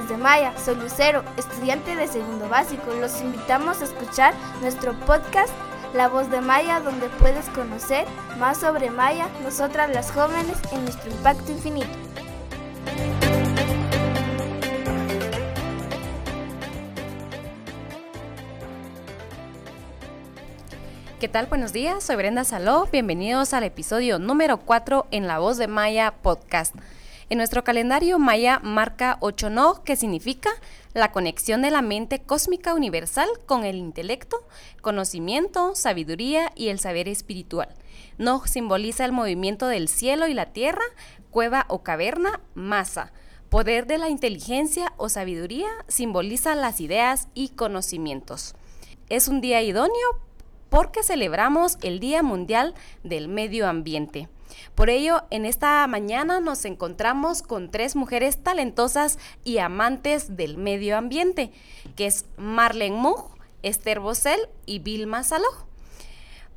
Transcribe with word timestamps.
de 0.00 0.16
Maya, 0.16 0.54
soy 0.58 0.76
Lucero, 0.76 1.22
estudiante 1.36 1.94
de 1.94 2.08
segundo 2.08 2.48
básico. 2.48 2.94
Los 2.98 3.20
invitamos 3.20 3.82
a 3.82 3.84
escuchar 3.84 4.32
nuestro 4.62 4.98
podcast 5.00 5.52
La 5.92 6.08
Voz 6.08 6.30
de 6.30 6.40
Maya, 6.40 6.80
donde 6.80 7.10
puedes 7.20 7.46
conocer 7.50 8.06
más 8.38 8.56
sobre 8.56 8.88
Maya, 8.88 9.28
nosotras 9.42 9.94
las 9.94 10.10
jóvenes, 10.10 10.56
en 10.72 10.84
nuestro 10.84 11.10
impacto 11.10 11.52
infinito. 11.52 11.90
¿Qué 21.20 21.28
tal? 21.28 21.46
Buenos 21.46 21.74
días, 21.74 22.02
soy 22.02 22.16
Brenda 22.16 22.44
Saló. 22.44 22.88
Bienvenidos 22.90 23.52
al 23.52 23.64
episodio 23.64 24.18
número 24.18 24.56
4 24.56 25.06
en 25.10 25.26
La 25.26 25.38
Voz 25.38 25.58
de 25.58 25.68
Maya 25.68 26.14
podcast. 26.22 26.74
En 27.32 27.38
nuestro 27.38 27.64
calendario 27.64 28.18
maya 28.18 28.60
marca 28.62 29.16
8 29.20 29.48
no, 29.48 29.84
que 29.84 29.96
significa 29.96 30.50
la 30.92 31.12
conexión 31.12 31.62
de 31.62 31.70
la 31.70 31.80
mente 31.80 32.20
cósmica 32.20 32.74
universal 32.74 33.26
con 33.46 33.64
el 33.64 33.76
intelecto, 33.76 34.46
conocimiento, 34.82 35.74
sabiduría 35.74 36.52
y 36.54 36.68
el 36.68 36.78
saber 36.78 37.08
espiritual. 37.08 37.70
No 38.18 38.46
simboliza 38.46 39.06
el 39.06 39.12
movimiento 39.12 39.66
del 39.68 39.88
cielo 39.88 40.28
y 40.28 40.34
la 40.34 40.52
tierra, 40.52 40.84
cueva 41.30 41.64
o 41.70 41.82
caverna, 41.82 42.42
masa. 42.52 43.14
Poder 43.48 43.86
de 43.86 43.96
la 43.96 44.10
inteligencia 44.10 44.92
o 44.98 45.08
sabiduría 45.08 45.70
simboliza 45.88 46.54
las 46.54 46.82
ideas 46.82 47.28
y 47.32 47.48
conocimientos. 47.48 48.56
Es 49.08 49.28
un 49.28 49.40
día 49.40 49.62
idóneo 49.62 50.20
porque 50.72 51.02
celebramos 51.02 51.76
el 51.82 52.00
Día 52.00 52.22
Mundial 52.22 52.74
del 53.04 53.28
Medio 53.28 53.68
Ambiente. 53.68 54.30
Por 54.74 54.88
ello, 54.88 55.22
en 55.28 55.44
esta 55.44 55.86
mañana 55.86 56.40
nos 56.40 56.64
encontramos 56.64 57.42
con 57.42 57.70
tres 57.70 57.94
mujeres 57.94 58.42
talentosas 58.42 59.18
y 59.44 59.58
amantes 59.58 60.34
del 60.34 60.56
medio 60.56 60.96
ambiente, 60.96 61.52
que 61.94 62.06
es 62.06 62.24
Marlene 62.38 62.96
Mug, 62.96 63.36
Esther 63.62 64.00
Bosel 64.00 64.40
y 64.64 64.78
Vilma 64.78 65.24
Saloj. 65.24 65.66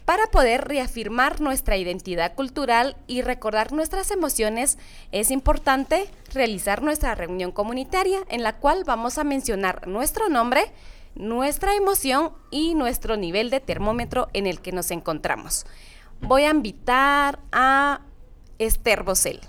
Para 0.05 0.27
poder 0.27 0.65
reafirmar 0.65 1.41
nuestra 1.41 1.75
identidad 1.75 2.35
cultural 2.35 2.95
y 3.07 3.21
recordar 3.21 3.73
nuestras 3.73 4.11
emociones, 4.11 4.77
es 5.11 5.29
importante 5.29 6.07
realizar 6.33 6.83
nuestra 6.83 7.15
reunión 7.15 7.51
comunitaria 7.51 8.19
en 8.29 8.43
la 8.43 8.53
cual 8.53 8.85
vamos 8.85 9.17
a 9.17 9.25
mencionar 9.25 9.89
nuestro 9.89 10.29
nombre, 10.29 10.71
nuestra 11.15 11.75
emoción 11.75 12.31
y 12.51 12.75
nuestro 12.75 13.17
nivel 13.17 13.49
de 13.49 13.59
termómetro 13.59 14.29
en 14.33 14.47
el 14.47 14.59
que 14.61 14.71
nos 14.71 14.91
encontramos 14.91 15.65
voy 16.21 16.43
a 16.43 16.51
invitar 16.51 17.39
a 17.51 18.01
Esther 18.59 19.03
Bosel. 19.03 19.39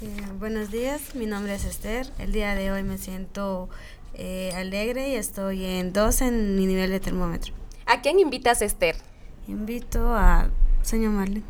Eh, 0.00 0.06
buenos 0.38 0.70
días, 0.70 1.14
mi 1.14 1.26
nombre 1.26 1.54
es 1.54 1.64
Esther. 1.64 2.08
El 2.18 2.32
día 2.32 2.54
de 2.54 2.72
hoy 2.72 2.82
me 2.82 2.98
siento 2.98 3.68
eh, 4.14 4.52
alegre 4.56 5.10
y 5.10 5.14
estoy 5.14 5.64
en 5.64 5.92
dos 5.92 6.20
en 6.20 6.56
mi 6.56 6.66
nivel 6.66 6.90
de 6.90 7.00
termómetro. 7.00 7.54
¿A 7.86 8.00
quién 8.00 8.18
invitas, 8.18 8.62
Esther? 8.62 8.96
Invito 9.48 10.14
a 10.14 10.50
señor 10.82 11.12
Marlene. 11.12 11.44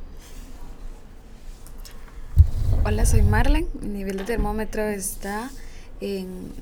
Hola, 2.84 3.06
soy 3.06 3.22
Marlene. 3.22 3.68
Mi 3.80 3.88
nivel 3.88 4.18
de 4.18 4.24
termómetro 4.24 4.82
está 4.82 5.50
en 6.00 6.52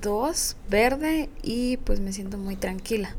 2, 0.00 0.56
verde, 0.68 1.28
y 1.42 1.76
pues 1.78 2.00
me 2.00 2.12
siento 2.12 2.38
muy 2.38 2.56
tranquila. 2.56 3.14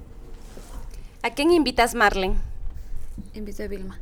¿A 1.24 1.32
quién 1.32 1.52
invitas, 1.52 1.96
Marlene? 1.96 2.36
Invito 3.34 3.64
a 3.64 3.68
Vilma. 3.68 4.00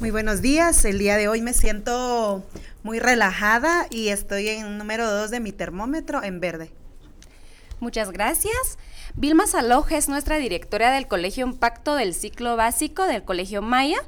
Muy 0.00 0.10
buenos 0.10 0.42
días. 0.42 0.84
El 0.84 0.98
día 0.98 1.16
de 1.16 1.28
hoy 1.28 1.40
me 1.40 1.52
siento 1.52 2.44
muy 2.82 2.98
relajada 2.98 3.86
y 3.90 4.08
estoy 4.08 4.48
en 4.48 4.76
número 4.76 5.08
2 5.10 5.30
de 5.30 5.40
mi 5.40 5.52
termómetro 5.52 6.22
en 6.22 6.40
verde. 6.40 6.70
Muchas 7.78 8.10
gracias. 8.10 8.78
Vilma 9.14 9.46
Saloja 9.46 9.96
es 9.96 10.08
nuestra 10.08 10.38
directora 10.38 10.90
del 10.92 11.06
Colegio 11.06 11.46
Impacto 11.46 11.94
del 11.94 12.14
ciclo 12.14 12.56
básico 12.56 13.04
del 13.04 13.22
Colegio 13.22 13.62
Maya. 13.62 13.98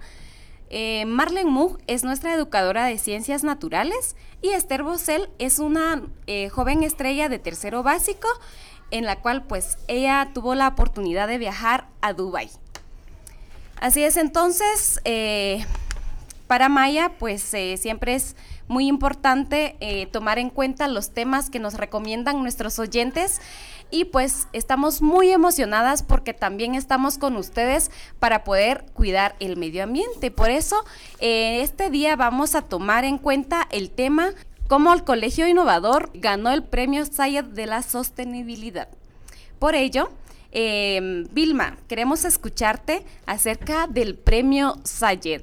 Eh, 0.68 1.04
Marlene 1.06 1.50
Mug 1.50 1.78
es 1.86 2.02
nuestra 2.02 2.34
educadora 2.34 2.86
de 2.86 2.98
ciencias 2.98 3.44
naturales 3.44 4.16
y 4.42 4.48
Esther 4.48 4.82
Bosel 4.82 5.28
es 5.38 5.58
una 5.60 6.02
eh, 6.26 6.48
joven 6.48 6.82
estrella 6.82 7.28
de 7.28 7.38
tercero 7.38 7.82
básico 7.82 8.28
en 8.90 9.04
la 9.04 9.20
cual 9.20 9.44
pues 9.44 9.78
ella 9.86 10.30
tuvo 10.34 10.54
la 10.54 10.68
oportunidad 10.68 11.28
de 11.28 11.38
viajar 11.38 11.86
a 12.00 12.12
Dubái. 12.12 12.50
Así 13.80 14.02
es, 14.02 14.16
entonces, 14.16 15.00
eh, 15.04 15.64
para 16.46 16.68
Maya, 16.68 17.12
pues 17.18 17.42
siempre 17.42 18.14
es 18.14 18.36
muy 18.68 18.86
importante 18.86 20.08
tomar 20.12 20.38
en 20.38 20.50
cuenta 20.50 20.86
los 20.86 21.10
temas 21.12 21.50
que 21.50 21.58
nos 21.58 21.74
recomiendan 21.74 22.40
nuestros 22.40 22.78
oyentes 22.78 23.40
y 23.90 24.06
pues 24.06 24.48
estamos 24.52 25.02
muy 25.02 25.30
emocionadas 25.30 26.02
porque 26.02 26.34
también 26.34 26.74
estamos 26.74 27.18
con 27.18 27.36
ustedes 27.36 27.90
para 28.18 28.44
poder 28.44 28.84
cuidar 28.94 29.36
el 29.40 29.56
medio 29.56 29.84
ambiente. 29.84 30.30
Por 30.30 30.50
eso, 30.50 30.84
este 31.20 31.90
día 31.90 32.16
vamos 32.16 32.54
a 32.54 32.62
tomar 32.62 33.04
en 33.04 33.18
cuenta 33.18 33.66
el 33.70 33.90
tema 33.90 34.32
cómo 34.68 34.92
el 34.92 35.04
Colegio 35.04 35.46
Innovador 35.46 36.10
ganó 36.14 36.52
el 36.52 36.64
premio 36.64 37.04
Sayed 37.06 37.44
de 37.44 37.66
la 37.66 37.82
sostenibilidad. 37.82 38.88
Por 39.58 39.74
ello, 39.74 40.10
eh, 40.52 41.24
Vilma, 41.32 41.76
queremos 41.88 42.24
escucharte 42.24 43.04
acerca 43.26 43.86
del 43.86 44.16
premio 44.16 44.78
Sayed. 44.84 45.42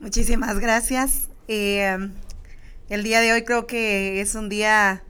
Muchísimas 0.00 0.58
gracias. 0.58 1.28
Eh, 1.48 2.10
el 2.88 3.02
día 3.02 3.20
de 3.20 3.32
hoy 3.32 3.44
creo 3.44 3.66
que 3.66 4.20
es 4.20 4.34
un 4.34 4.48
día 4.48 5.02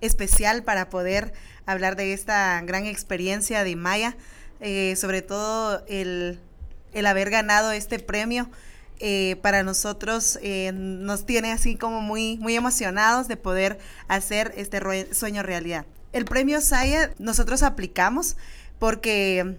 especial 0.00 0.62
para 0.64 0.90
poder 0.90 1.32
hablar 1.66 1.96
de 1.96 2.12
esta 2.12 2.60
gran 2.62 2.86
experiencia 2.86 3.64
de 3.64 3.76
Maya, 3.76 4.16
eh, 4.60 4.94
sobre 4.96 5.22
todo 5.22 5.84
el, 5.86 6.38
haber 7.06 7.30
ganado 7.30 7.72
este 7.72 7.98
premio. 7.98 8.50
Eh, 9.04 9.36
para 9.42 9.64
nosotros 9.64 10.38
nos 10.72 11.26
tiene 11.26 11.50
así 11.50 11.74
como 11.74 12.00
muy, 12.00 12.38
muy 12.38 12.54
emocionados 12.54 13.26
de 13.26 13.36
poder 13.36 13.78
hacer 14.06 14.52
este 14.56 14.80
sueño 15.12 15.42
realidad. 15.42 15.86
El 16.12 16.24
premio 16.24 16.60
SAIA 16.60 17.12
nosotros 17.18 17.64
aplicamos 17.64 18.36
porque 18.78 19.56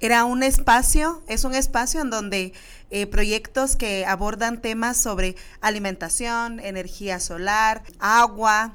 era 0.00 0.24
un 0.24 0.42
espacio, 0.42 1.22
es 1.28 1.44
un 1.44 1.54
espacio 1.54 2.02
en 2.02 2.10
donde 2.10 2.52
eh, 2.90 3.06
proyectos 3.06 3.74
que 3.74 4.04
abordan 4.04 4.60
temas 4.60 4.98
sobre 4.98 5.34
alimentación, 5.60 6.60
energía 6.60 7.20
solar, 7.20 7.82
agua 7.98 8.74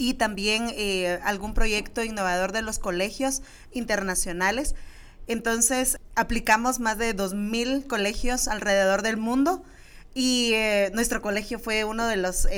y 0.00 0.14
también 0.14 0.72
eh, 0.76 1.20
algún 1.24 1.52
proyecto 1.52 2.02
innovador 2.02 2.52
de 2.52 2.62
los 2.62 2.78
colegios 2.78 3.42
internacionales. 3.70 4.74
Entonces 5.26 5.98
aplicamos 6.14 6.80
más 6.80 6.96
de 6.96 7.14
2.000 7.14 7.86
colegios 7.86 8.48
alrededor 8.48 9.02
del 9.02 9.18
mundo 9.18 9.62
y 10.14 10.52
eh, 10.54 10.90
nuestro 10.94 11.20
colegio 11.20 11.58
fue 11.58 11.84
uno 11.84 12.06
de 12.06 12.16
los 12.16 12.48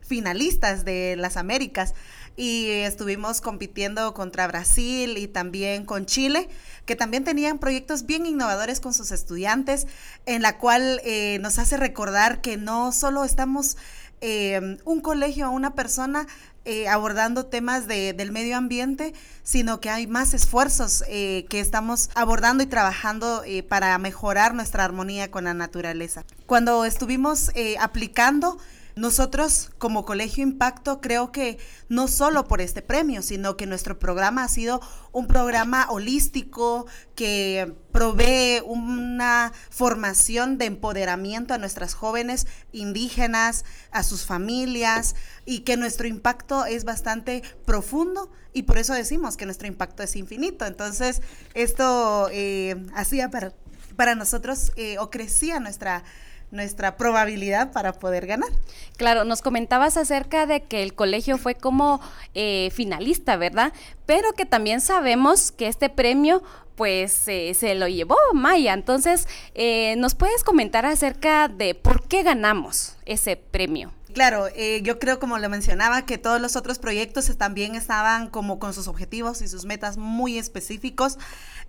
finalistas 0.00 0.86
de 0.86 1.16
las 1.16 1.36
Américas 1.36 1.94
y 2.38 2.70
estuvimos 2.70 3.40
compitiendo 3.40 4.14
contra 4.14 4.46
Brasil 4.46 5.18
y 5.18 5.26
también 5.26 5.84
con 5.84 6.06
Chile, 6.06 6.48
que 6.86 6.94
también 6.94 7.24
tenían 7.24 7.58
proyectos 7.58 8.06
bien 8.06 8.26
innovadores 8.26 8.80
con 8.80 8.94
sus 8.94 9.10
estudiantes, 9.10 9.88
en 10.24 10.42
la 10.42 10.56
cual 10.56 11.00
eh, 11.04 11.38
nos 11.40 11.58
hace 11.58 11.76
recordar 11.76 12.40
que 12.40 12.56
no 12.56 12.92
solo 12.92 13.24
estamos 13.24 13.76
eh, 14.20 14.78
un 14.84 15.00
colegio 15.00 15.48
o 15.48 15.52
una 15.52 15.74
persona 15.74 16.26
eh, 16.64 16.88
abordando 16.88 17.46
temas 17.46 17.86
del 17.86 18.30
medio 18.30 18.56
ambiente, 18.56 19.14
sino 19.42 19.80
que 19.80 19.88
hay 19.88 20.06
más 20.06 20.34
esfuerzos 20.34 21.02
que 21.08 21.46
estamos 21.50 22.10
abordando 22.14 22.62
y 22.62 22.66
trabajando 22.66 23.42
para 23.68 23.96
mejorar 23.96 24.54
nuestra 24.54 24.84
armonía 24.84 25.30
con 25.30 25.44
la 25.44 25.54
naturaleza. 25.54 26.24
Cuando 26.44 26.84
estuvimos 26.84 27.50
aplicando, 27.80 28.58
nosotros 28.98 29.70
como 29.78 30.04
Colegio 30.04 30.42
Impacto 30.42 31.00
creo 31.00 31.30
que 31.30 31.58
no 31.88 32.08
solo 32.08 32.44
por 32.44 32.60
este 32.60 32.82
premio, 32.82 33.22
sino 33.22 33.56
que 33.56 33.66
nuestro 33.66 33.98
programa 33.98 34.44
ha 34.44 34.48
sido 34.48 34.80
un 35.12 35.26
programa 35.26 35.86
holístico 35.88 36.86
que 37.14 37.74
provee 37.92 38.60
una 38.64 39.52
formación 39.70 40.58
de 40.58 40.66
empoderamiento 40.66 41.54
a 41.54 41.58
nuestras 41.58 41.94
jóvenes 41.94 42.46
indígenas, 42.72 43.64
a 43.90 44.02
sus 44.02 44.26
familias 44.26 45.14
y 45.44 45.60
que 45.60 45.76
nuestro 45.76 46.08
impacto 46.08 46.64
es 46.64 46.84
bastante 46.84 47.42
profundo 47.64 48.30
y 48.52 48.64
por 48.64 48.78
eso 48.78 48.94
decimos 48.94 49.36
que 49.36 49.44
nuestro 49.44 49.68
impacto 49.68 50.02
es 50.02 50.16
infinito. 50.16 50.66
Entonces, 50.66 51.22
esto 51.54 52.28
eh, 52.32 52.74
hacía 52.94 53.30
para, 53.30 54.14
nosotros 54.16 54.72
eh, 54.76 54.98
o 54.98 55.10
crecía 55.10 55.60
nuestra 55.60 56.02
nuestra 56.50 56.96
probabilidad 56.96 57.72
para 57.72 57.92
poder 57.92 58.26
ganar. 58.26 58.50
Claro, 58.96 59.24
nos 59.24 59.42
comentabas 59.42 59.96
acerca 59.96 60.46
de 60.46 60.62
que 60.62 60.82
el 60.82 60.94
colegio 60.94 61.38
fue 61.38 61.54
como 61.54 62.00
eh, 62.34 62.70
finalista, 62.72 63.36
¿verdad? 63.36 63.72
Pero 64.06 64.32
que 64.32 64.46
también 64.46 64.80
sabemos 64.80 65.52
que 65.52 65.68
este 65.68 65.88
premio 65.90 66.42
pues 66.78 67.26
eh, 67.26 67.54
se 67.54 67.74
lo 67.74 67.88
llevó 67.88 68.16
Maya. 68.34 68.72
Entonces, 68.72 69.26
eh, 69.54 69.96
¿nos 69.96 70.14
puedes 70.14 70.44
comentar 70.44 70.86
acerca 70.86 71.48
de 71.48 71.74
por 71.74 72.06
qué 72.06 72.22
ganamos 72.22 72.96
ese 73.04 73.36
premio? 73.36 73.92
claro, 74.18 74.48
eh, 74.56 74.80
yo 74.82 74.98
creo, 74.98 75.20
como 75.20 75.38
lo 75.38 75.48
mencionaba, 75.48 76.02
que 76.02 76.18
todos 76.18 76.40
los 76.40 76.56
otros 76.56 76.80
proyectos 76.80 77.30
también 77.36 77.76
estaban 77.76 78.28
como 78.28 78.58
con 78.58 78.74
sus 78.74 78.88
objetivos 78.88 79.42
y 79.42 79.46
sus 79.48 79.64
metas 79.64 79.96
muy 79.96 80.38
específicos. 80.38 81.18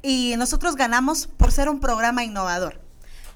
Y 0.02 0.34
nosotros 0.36 0.76
ganamos 0.76 1.28
por 1.28 1.52
ser 1.52 1.70
un 1.70 1.80
programa 1.80 2.24
innovador. 2.24 2.82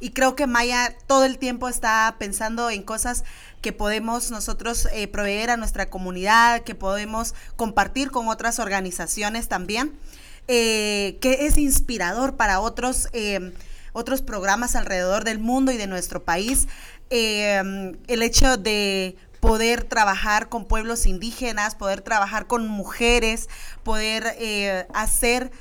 Y 0.03 0.09
creo 0.09 0.35
que 0.35 0.47
Maya 0.47 0.94
todo 1.07 1.23
el 1.23 1.38
tiempo 1.38 1.69
está 1.69 2.13
pensando 2.19 2.69
en 2.69 2.83
cosas 2.83 3.23
que 3.61 3.71
podemos 3.71 4.31
nosotros 4.31 4.89
eh, 4.91 5.07
proveer 5.07 5.50
a 5.50 5.55
nuestra 5.55 5.89
comunidad, 5.89 6.63
que 6.63 6.75
podemos 6.75 7.33
compartir 7.55 8.11
con 8.11 8.27
otras 8.27 8.59
organizaciones 8.59 9.47
también, 9.47 9.97
eh, 10.50 11.17
que 11.21 11.45
es 11.45 11.57
inspirador 11.57 12.35
para 12.35 12.59
otros, 12.59 13.07
eh, 13.13 13.53
otros 13.94 14.21
programas 14.21 14.75
alrededor 14.75 15.23
del 15.23 15.39
mundo 15.39 15.71
y 15.71 15.77
de 15.77 15.88
nuestro 15.88 16.21
país. 16.21 16.67
el 17.09 18.23
hecho 18.23 18.57
de 18.57 19.15
poder 19.39 19.85
trabajar 19.85 20.50
con 20.50 20.65
pueblos 20.65 21.05
indígenas, 21.05 21.75
poder 21.75 22.01
trabajar 22.01 22.45
con 22.45 22.67
mujeres, 22.67 23.47
poder 23.83 24.35
hacer 24.94 25.51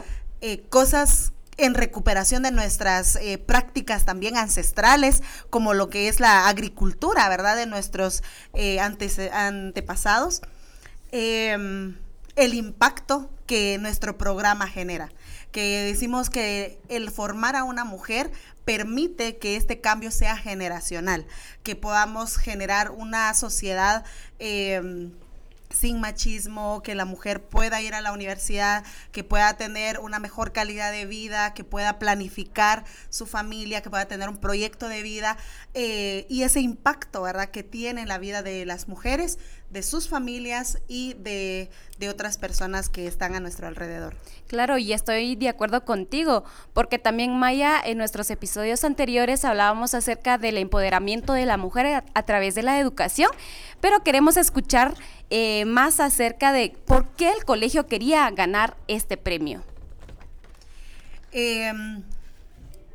cosas 0.69 1.33
en 1.57 1.75
recuperación 1.75 2.43
de 2.43 2.51
nuestras 2.51 3.17
eh, 3.17 3.39
prácticas 3.39 4.05
también 4.05 4.37
ancestrales, 4.37 5.23
como 5.51 5.75
lo 5.75 5.89
que 5.91 6.09
es 6.09 6.21
la 6.21 6.49
agricultura, 6.49 7.29
¿verdad? 7.29 7.57
De 7.57 7.67
nuestros 7.67 8.23
eh, 8.55 8.81
antepasados. 8.81 10.41
Em, 11.11 11.97
el 12.37 12.55
impacto 12.55 13.31
que 13.47 13.77
nuestro 13.79 14.17
programa 14.17 14.67
genera, 14.67 15.11
que 15.51 15.83
decimos 15.83 16.31
que 16.31 16.81
el 16.89 17.11
formar 17.11 17.57
a 17.57 17.65
una 17.65 17.85
mujer 17.85 18.31
permite 18.65 19.37
que 19.37 19.57
este 19.57 19.81
cambio 19.83 20.11
sea 20.11 20.39
generacional, 20.39 21.27
que 21.63 21.77
podamos 21.77 22.39
generar 22.39 22.91
una 22.91 23.35
sociedad 23.35 24.05
em, 24.39 25.13
sin 25.73 26.01
machismo, 26.01 26.83
que 26.83 26.95
la 26.95 27.05
mujer 27.05 27.43
pueda 27.43 27.81
ir 27.81 27.95
a 27.95 28.01
la 28.01 28.13
universidad, 28.13 28.85
que 29.13 29.25
pueda 29.25 29.57
tener 29.57 29.99
una 29.99 30.19
mejor 30.19 30.53
calidad 30.53 30.93
de 30.93 31.07
vida, 31.07 31.55
que 31.55 31.65
pueda 31.65 31.99
planificar 31.99 32.85
su 33.11 33.27
familia, 33.27 33.83
que 33.83 33.91
pueda 33.91 34.07
tener 34.07 34.29
un 34.29 34.39
proyecto 34.39 34.89
de 34.89 35.03
vida 35.03 35.37
eh, 35.75 36.27
y 36.29 36.43
ese 36.43 36.61
impacto, 36.61 37.23
¿verdad?, 37.23 37.51
que 37.51 37.63
tiene 37.63 38.03
en 38.03 38.09
la 38.09 38.19
vida 38.19 38.43
de 38.43 38.65
las 38.67 38.89
mujeres, 38.89 39.39
de 39.73 39.83
sus 39.83 40.09
familias 40.09 40.79
y 40.87 41.15
de, 41.15 41.71
de 41.99 42.09
otras 42.09 42.39
personas 42.39 42.89
que 42.89 43.07
están 43.07 43.35
a 43.35 43.41
nuestro 43.41 43.67
alrededor. 43.67 44.15
Claro, 44.47 44.77
y 44.77 44.93
estoy 44.93 45.35
de 45.35 45.49
acuerdo 45.49 45.85
contigo, 45.85 46.45
porque 46.75 46.99
también 46.99 47.39
Maya, 47.39 47.81
en 47.83 47.97
nuestros 47.97 48.31
episodios 48.31 48.85
anteriores 48.85 49.45
hablábamos 49.45 49.95
acerca 49.95 50.37
del 50.37 50.59
empoderamiento 50.59 51.33
de 51.33 51.47
la 51.47 51.57
mujer 51.57 51.87
a, 51.87 52.05
a 52.15 52.23
través 52.25 52.55
de 52.55 52.63
la 52.63 52.79
educación, 52.79 53.31
pero 53.81 54.05
queremos 54.05 54.37
escuchar 54.37 54.95
eh, 55.31 55.65
más 55.65 55.99
acerca 55.99 56.53
de 56.53 56.77
por 56.85 57.09
qué 57.17 57.31
el 57.31 57.47
colegio 57.47 57.87
quería 57.87 58.31
ganar 58.31 58.77
este 58.87 59.17
premio. 59.17 59.65
Em, 61.33 62.03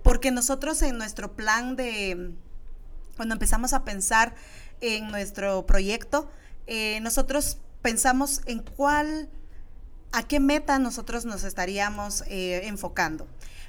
porque 0.04 0.30
nosotros 0.30 0.84
en 0.84 1.00
nuestro 1.00 1.36
plan 1.36 1.76
de, 1.76 2.34
cuando 3.16 3.34
empezamos 3.34 3.74
a 3.74 3.84
pensar 3.84 4.36
en 4.82 5.10
nuestro 5.10 5.66
proyecto, 5.66 6.30
eh, 6.68 7.00
nosotros 7.02 7.58
pensamos 7.82 8.42
en 8.46 8.60
cuál, 8.60 9.30
a 10.12 10.28
qué 10.28 10.40
meta 10.40 10.80
nosotros 10.80 11.26
nos 11.26 11.44
estaríamos 11.44 12.24
eh, 12.28 12.68
enfocando. 12.68 13.28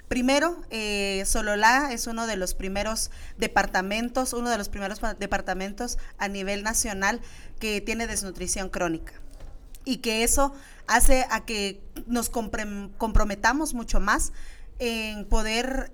Primero, 0.09 0.63
eh, 0.71 1.23
Sololá 1.27 1.93
es 1.93 2.07
uno 2.07 2.27
de 2.27 2.37
los 2.37 2.55
primeros 2.55 3.11
departamentos, 3.37 4.33
uno 4.33 4.49
de 4.49 4.57
los 4.57 4.69
primeros 4.69 5.01
departamentos 5.19 5.99
a 6.17 6.29
nivel 6.29 6.63
nacional 6.63 7.21
que 7.61 7.81
tiene 7.83 8.07
desnutrición 8.07 8.71
crónica. 8.71 9.13
Y 9.85 9.99
que 9.99 10.25
eso 10.25 10.55
hace 10.87 11.27
a 11.31 11.45
que 11.45 11.83
nos 12.07 12.31
comprometamos 12.31 13.75
mucho 13.75 14.01
más 14.01 14.33
en 14.79 15.27
poder 15.27 15.93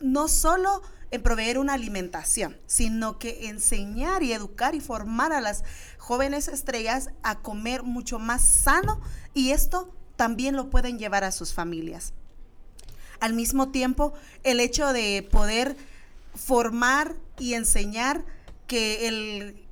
no 0.00 0.28
solo 0.28 0.82
en 1.14 1.22
proveer 1.22 1.58
una 1.58 1.74
alimentación, 1.74 2.56
sino 2.66 3.20
que 3.20 3.46
enseñar 3.48 4.24
y 4.24 4.32
educar 4.32 4.74
y 4.74 4.80
formar 4.80 5.32
a 5.32 5.40
las 5.40 5.62
jóvenes 5.96 6.48
estrellas 6.48 7.10
a 7.22 7.38
comer 7.38 7.84
mucho 7.84 8.18
más 8.18 8.42
sano 8.42 9.00
y 9.32 9.50
esto 9.50 9.94
también 10.16 10.56
lo 10.56 10.70
pueden 10.70 10.98
llevar 10.98 11.22
a 11.22 11.30
sus 11.30 11.54
familias. 11.54 12.14
Al 13.20 13.32
mismo 13.32 13.70
tiempo 13.70 14.12
el 14.42 14.58
hecho 14.58 14.92
de 14.92 15.26
poder 15.30 15.76
formar 16.34 17.14
y 17.38 17.54
enseñar 17.54 18.24
que 18.66 19.06
el 19.06 19.64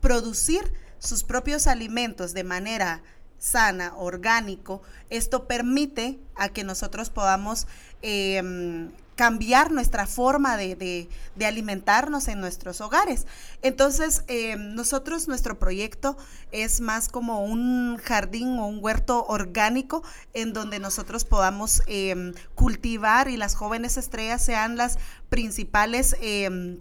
producir 0.00 0.70
sus 0.98 1.24
propios 1.24 1.66
alimentos 1.66 2.34
de 2.34 2.44
manera 2.44 3.02
sana, 3.38 3.96
orgánico, 3.96 4.82
esto 5.08 5.48
permite 5.48 6.18
a 6.36 6.50
que 6.50 6.62
nosotros 6.62 7.08
podamos 7.08 7.66
eh, 8.02 8.90
cambiar 9.18 9.72
nuestra 9.72 10.06
forma 10.06 10.56
de, 10.56 11.08
alimentarnos 11.44 12.28
en 12.28 12.38
nuestros 12.38 12.80
hogares. 12.80 13.26
Entonces, 13.62 14.22
eh, 14.28 14.54
nosotros, 14.56 15.26
nuestro 15.26 15.58
proyecto 15.58 16.16
es 16.52 16.80
más 16.80 17.08
como 17.08 17.42
un 17.42 17.96
jardín 17.96 18.60
o 18.60 18.68
un 18.68 18.78
huerto 18.80 19.26
orgánico 19.26 20.04
en 20.34 20.52
donde 20.52 20.78
nosotros 20.78 21.24
podamos 21.24 21.82
em, 21.88 22.32
cultivar 22.54 23.28
y 23.28 23.36
las 23.36 23.56
jóvenes 23.56 23.96
estrellas 23.96 24.44
sean 24.44 24.76
las 24.76 25.00
principales 25.28 26.14
em, 26.20 26.78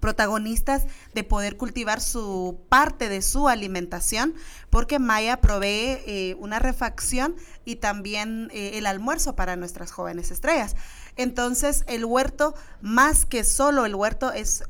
protagonistas 0.00 0.86
de 1.14 1.24
poder 1.24 1.56
cultivar 1.56 2.00
su 2.00 2.60
parte 2.68 3.08
de 3.08 3.22
su 3.22 3.48
alimentación, 3.48 4.34
porque 4.70 4.98
Maya 4.98 5.40
provee 5.40 5.98
eh, 6.06 6.36
una 6.38 6.58
refacción 6.58 7.36
y 7.64 7.76
también 7.76 8.50
eh, 8.52 8.72
el 8.74 8.86
almuerzo 8.86 9.34
para 9.36 9.56
nuestras 9.56 9.90
jóvenes 9.90 10.30
estrellas. 10.30 10.76
Entonces, 11.16 11.84
el 11.86 12.04
huerto, 12.04 12.54
más 12.80 13.24
que 13.24 13.44
solo 13.44 13.86
el 13.86 13.94
huerto, 13.94 14.32
es 14.32 14.64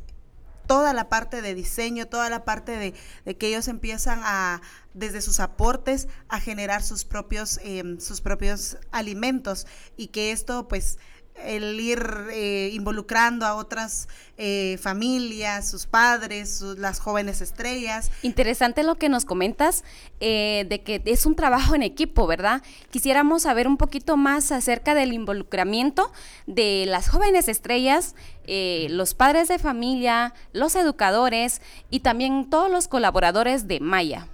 toda 0.67 0.93
la 0.93 1.09
parte 1.09 1.43
de 1.43 1.55
diseño, 1.55 2.07
toda 2.07 2.31
la 2.31 2.45
parte 2.45 2.77
de, 3.25 3.37
que 3.37 3.47
ellos 3.49 3.69
empiezan 3.69 4.21
a, 4.23 4.63
desde 4.95 5.21
sus 5.21 5.41
aportes, 5.41 6.09
a 6.29 6.41
generar 6.41 6.83
sus 6.83 7.05
propios, 7.05 7.61
em, 7.63 8.01
sus 8.01 8.21
propios 8.21 8.79
alimentos 8.91 9.67
y 9.97 10.09
que 10.09 10.33
esto, 10.33 10.69
pues, 10.69 10.99
el 11.43 11.79
ir 11.81 12.01
eh, 12.31 12.71
involucrando 12.73 13.47
a 13.47 13.55
otras 13.55 14.09
eh, 14.37 14.79
familias, 14.81 15.69
sus 15.69 15.87
padres, 15.87 16.61
las 16.61 17.01
jóvenes 17.01 17.41
estrellas. 17.41 18.11
Interesante 18.23 18.83
lo 18.83 18.97
que 18.97 19.09
nos 19.09 19.25
comentas 19.25 19.85
eh, 20.21 20.65
de 20.69 20.83
que 20.83 21.03
es 21.05 21.27
un 21.27 21.35
trabajo 21.35 21.75
en 21.75 21.83
equipo, 21.83 22.27
¿verdad? 22.27 22.63
Quisiéramos 22.91 23.43
saber 23.43 23.67
un 23.67 23.77
poquito 23.77 24.17
más 24.17 24.53
acerca 24.53 24.95
del 24.95 25.13
involucramiento 25.13 26.11
de 26.47 26.85
las 26.87 27.09
jóvenes 27.09 27.49
estrellas, 27.49 28.15
los 28.47 29.15
padres 29.15 29.49
de 29.49 29.59
familia, 29.59 30.35
los 30.53 30.77
educadores 30.77 31.63
y 31.91 32.01
también 32.01 32.51
todos 32.51 32.71
los 32.71 32.89
colaboradores 32.89 33.67
de 33.67 33.81
Maya. 33.81 34.29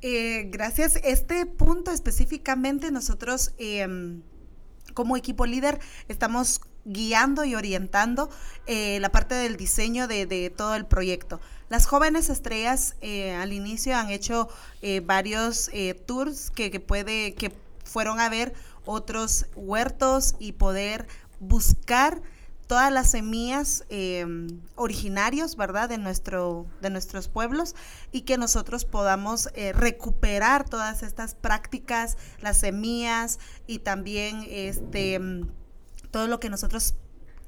gracias. 0.00 1.00
Este 1.02 1.46
punto 1.46 1.90
específicamente 1.90 2.90
nosotros 2.92 3.52
em, 3.58 4.22
como 4.94 5.16
equipo 5.16 5.46
líder 5.46 5.80
estamos 6.08 6.60
guiando 6.84 7.44
y 7.44 7.54
orientando 7.54 8.30
eh, 8.66 8.98
la 9.00 9.10
parte 9.10 9.34
del 9.34 9.56
diseño 9.56 10.06
de, 10.06 10.52
todo 10.56 10.74
el 10.74 10.86
proyecto. 10.86 11.40
Las 11.68 11.86
jóvenes 11.86 12.28
estrellas 12.28 12.96
eh, 13.00 13.32
al 13.34 13.52
inicio 13.52 13.96
han 13.96 14.10
hecho 14.10 14.48
eh, 14.82 15.00
varios 15.00 15.70
tours 16.06 16.50
que, 16.50 16.70
que, 16.70 16.80
puede, 16.80 17.34
que 17.34 17.52
fueron 17.84 18.20
a 18.20 18.28
ver 18.28 18.54
otros 18.84 19.46
huertos 19.54 20.36
y 20.38 20.52
poder 20.52 21.06
buscar 21.40 22.22
todas 22.66 22.92
las 22.92 23.10
semillas 23.10 23.84
em, 23.88 24.60
originarios, 24.76 25.56
¿verdad? 25.56 25.88
De, 25.88 25.98
nuestro, 25.98 26.66
de 26.80 26.90
nuestros 26.90 27.28
pueblos 27.28 27.74
y 28.12 28.22
que 28.22 28.38
nosotros 28.38 28.84
podamos 28.84 29.48
eh, 29.54 29.72
recuperar 29.72 30.68
todas 30.68 31.02
estas 31.02 31.34
prácticas, 31.34 32.16
las 32.40 32.58
semillas 32.58 33.38
y 33.66 33.80
también 33.80 34.46
este, 34.48 35.14
em, 35.14 35.48
todo 36.10 36.26
lo 36.26 36.40
que 36.40 36.50
nosotros 36.50 36.94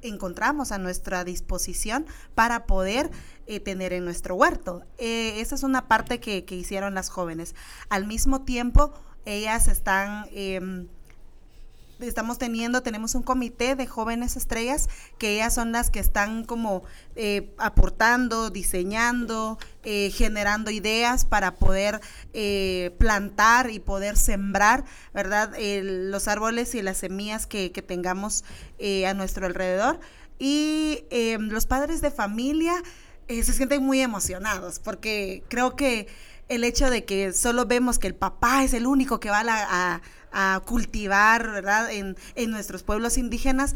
encontramos 0.02 0.72
a 0.72 0.78
nuestra 0.78 1.24
disposición 1.24 2.06
para 2.34 2.66
poder 2.66 3.10
eh, 3.46 3.60
tener 3.60 3.92
en 3.92 4.04
nuestro 4.04 4.34
huerto. 4.34 4.84
Eh, 4.98 5.40
esa 5.40 5.54
es 5.54 5.62
una 5.62 5.88
parte 5.88 6.20
que, 6.20 6.44
que, 6.44 6.54
hicieron 6.54 6.94
las 6.94 7.08
jóvenes. 7.08 7.54
Al 7.88 8.06
mismo 8.06 8.42
tiempo, 8.42 8.92
ellas 9.24 9.68
están 9.68 10.26
em, 10.32 10.88
estamos 12.00 12.38
teniendo, 12.38 12.82
tenemos 12.82 13.14
un 13.14 13.22
comité 13.22 13.74
de 13.74 13.86
jóvenes 13.86 14.36
estrellas 14.36 14.88
que 15.18 15.36
ellas 15.36 15.54
son 15.54 15.72
las 15.72 15.90
que 15.90 15.98
están 15.98 16.44
como 16.44 16.84
eh, 17.14 17.54
aportando, 17.58 18.50
diseñando, 18.50 19.58
eh, 19.82 20.10
generando 20.10 20.70
ideas 20.70 21.24
para 21.24 21.54
poder 21.54 22.00
eh, 22.34 22.94
plantar 22.98 23.70
y 23.70 23.78
poder 23.78 24.16
sembrar, 24.16 24.84
¿verdad? 25.14 25.54
los 25.56 26.28
árboles 26.28 26.74
y 26.74 26.82
las 26.82 26.98
semillas 26.98 27.46
que, 27.46 27.70
tengamos 27.86 28.44
a 29.06 29.14
nuestro 29.14 29.46
alrededor. 29.46 30.00
Y 30.38 31.04
los 31.38 31.66
padres 31.66 32.00
de 32.00 32.10
familia 32.10 32.74
se 33.28 33.44
sienten 33.44 33.82
muy 33.82 34.00
emocionados 34.00 34.78
porque 34.78 35.42
creo 35.48 35.76
que 35.76 36.08
el 36.48 36.64
hecho 36.64 36.90
de 36.90 37.04
que 37.04 37.32
solo 37.32 37.66
vemos 37.66 37.98
que 37.98 38.06
el 38.06 38.14
papá 38.14 38.64
es 38.64 38.74
el 38.74 38.86
único 38.86 39.20
que 39.20 39.30
va 39.30 39.42
a, 39.46 40.00
a, 40.32 40.60
cultivar, 40.60 41.50
¿verdad? 41.50 41.90
En, 41.90 42.16
en 42.34 42.50
nuestros 42.50 42.82
pueblos 42.82 43.18
indígenas, 43.18 43.74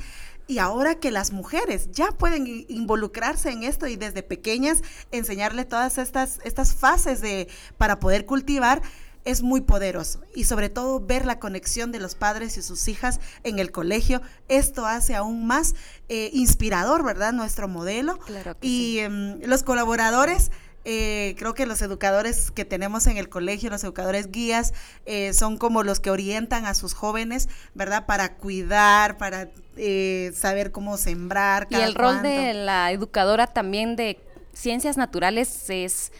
y 0.50 0.58
ahora 0.58 0.96
que 0.96 1.12
las 1.12 1.30
mujeres 1.30 1.92
ya 1.92 2.10
pueden 2.10 2.44
involucrarse 2.68 3.50
en 3.50 3.62
esto 3.62 3.86
y 3.86 3.94
desde 3.94 4.24
pequeñas 4.24 4.82
enseñarle 5.12 5.64
todas 5.64 5.96
estas, 5.96 6.40
estas 6.42 6.74
fases 6.74 7.20
de, 7.20 7.46
para 7.78 8.00
poder 8.00 8.26
cultivar, 8.26 8.82
es 9.24 9.42
muy 9.42 9.60
poderoso. 9.60 10.22
Y 10.34 10.44
sobre 10.44 10.68
todo 10.68 10.98
ver 10.98 11.24
la 11.24 11.38
conexión 11.38 11.92
de 11.92 12.00
los 12.00 12.16
padres 12.16 12.56
y 12.56 12.62
sus 12.62 12.88
hijas 12.88 13.20
en 13.44 13.60
el 13.60 13.70
colegio, 13.70 14.22
esto 14.48 14.86
hace 14.86 15.14
aún 15.14 15.46
más 15.46 15.74
eh, 16.08 16.30
inspirador, 16.32 17.04
¿verdad? 17.04 17.32
Nuestro 17.32 17.68
modelo. 17.68 18.18
y 18.60 18.98
em, 18.98 19.40
los 19.42 19.62
colaboradores 19.62 20.50
eh, 20.92 21.37
creo 21.38 21.54
que 21.54 21.66
los 21.66 21.82
educadores 21.82 22.50
que 22.50 22.64
tenemos 22.64 23.06
en 23.06 23.16
el 23.16 23.28
colegio, 23.28 23.70
los 23.70 23.85
educadores 23.85 24.32
guías, 24.32 24.75
eh, 25.06 25.32
son 25.35 25.56
como 25.56 25.85
los 25.85 26.00
que 26.00 26.11
orientan 26.11 26.66
a 26.66 26.75
sus 26.75 26.94
jóvenes, 26.94 27.49
¿verdad? 27.75 28.06
Para 28.06 28.35
cuidar, 28.35 29.16
para 29.16 29.50
eh, 29.76 30.32
saber 30.35 30.73
cómo 30.73 30.97
sembrar. 30.97 31.68
y 31.70 31.76
el 31.76 31.94
rol 31.94 32.23
de 32.23 32.54
la 32.54 32.90
educadora 32.90 33.47
también 33.47 33.94
de 33.94 34.18
ciencias 34.52 34.97
naturales 34.97 35.70
es 35.70 36.11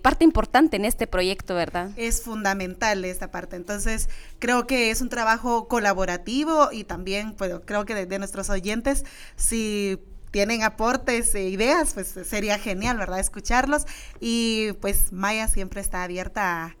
parte 0.00 0.22
importante 0.22 0.76
en 0.76 0.84
este 0.84 1.08
proyecto, 1.08 1.56
¿verdad? 1.56 1.90
Es 1.96 2.22
fundamental 2.22 3.04
esta 3.04 3.32
parte. 3.32 3.56
Entonces, 3.56 4.08
creo 4.38 4.68
que 4.68 4.92
es 4.92 5.00
un 5.00 5.08
trabajo 5.08 5.66
colaborativo 5.66 6.70
y 6.70 6.84
también, 6.84 7.34
pues, 7.34 7.52
creo 7.64 7.84
que 7.84 8.06
de 8.06 8.18
nuestros 8.20 8.50
oyentes, 8.50 9.04
si 9.34 9.98
tienen 10.32 10.62
aportes 10.62 11.34
e 11.36 11.48
ideas, 11.48 11.92
pues 11.94 12.08
sería 12.26 12.58
genial, 12.58 12.96
¿verdad? 12.96 13.20
Escucharlos. 13.20 13.84
Y 14.18 14.72
pues 14.80 15.12
Maya 15.12 15.46
siempre 15.46 15.80
está 15.80 16.02
abierta 16.02 16.74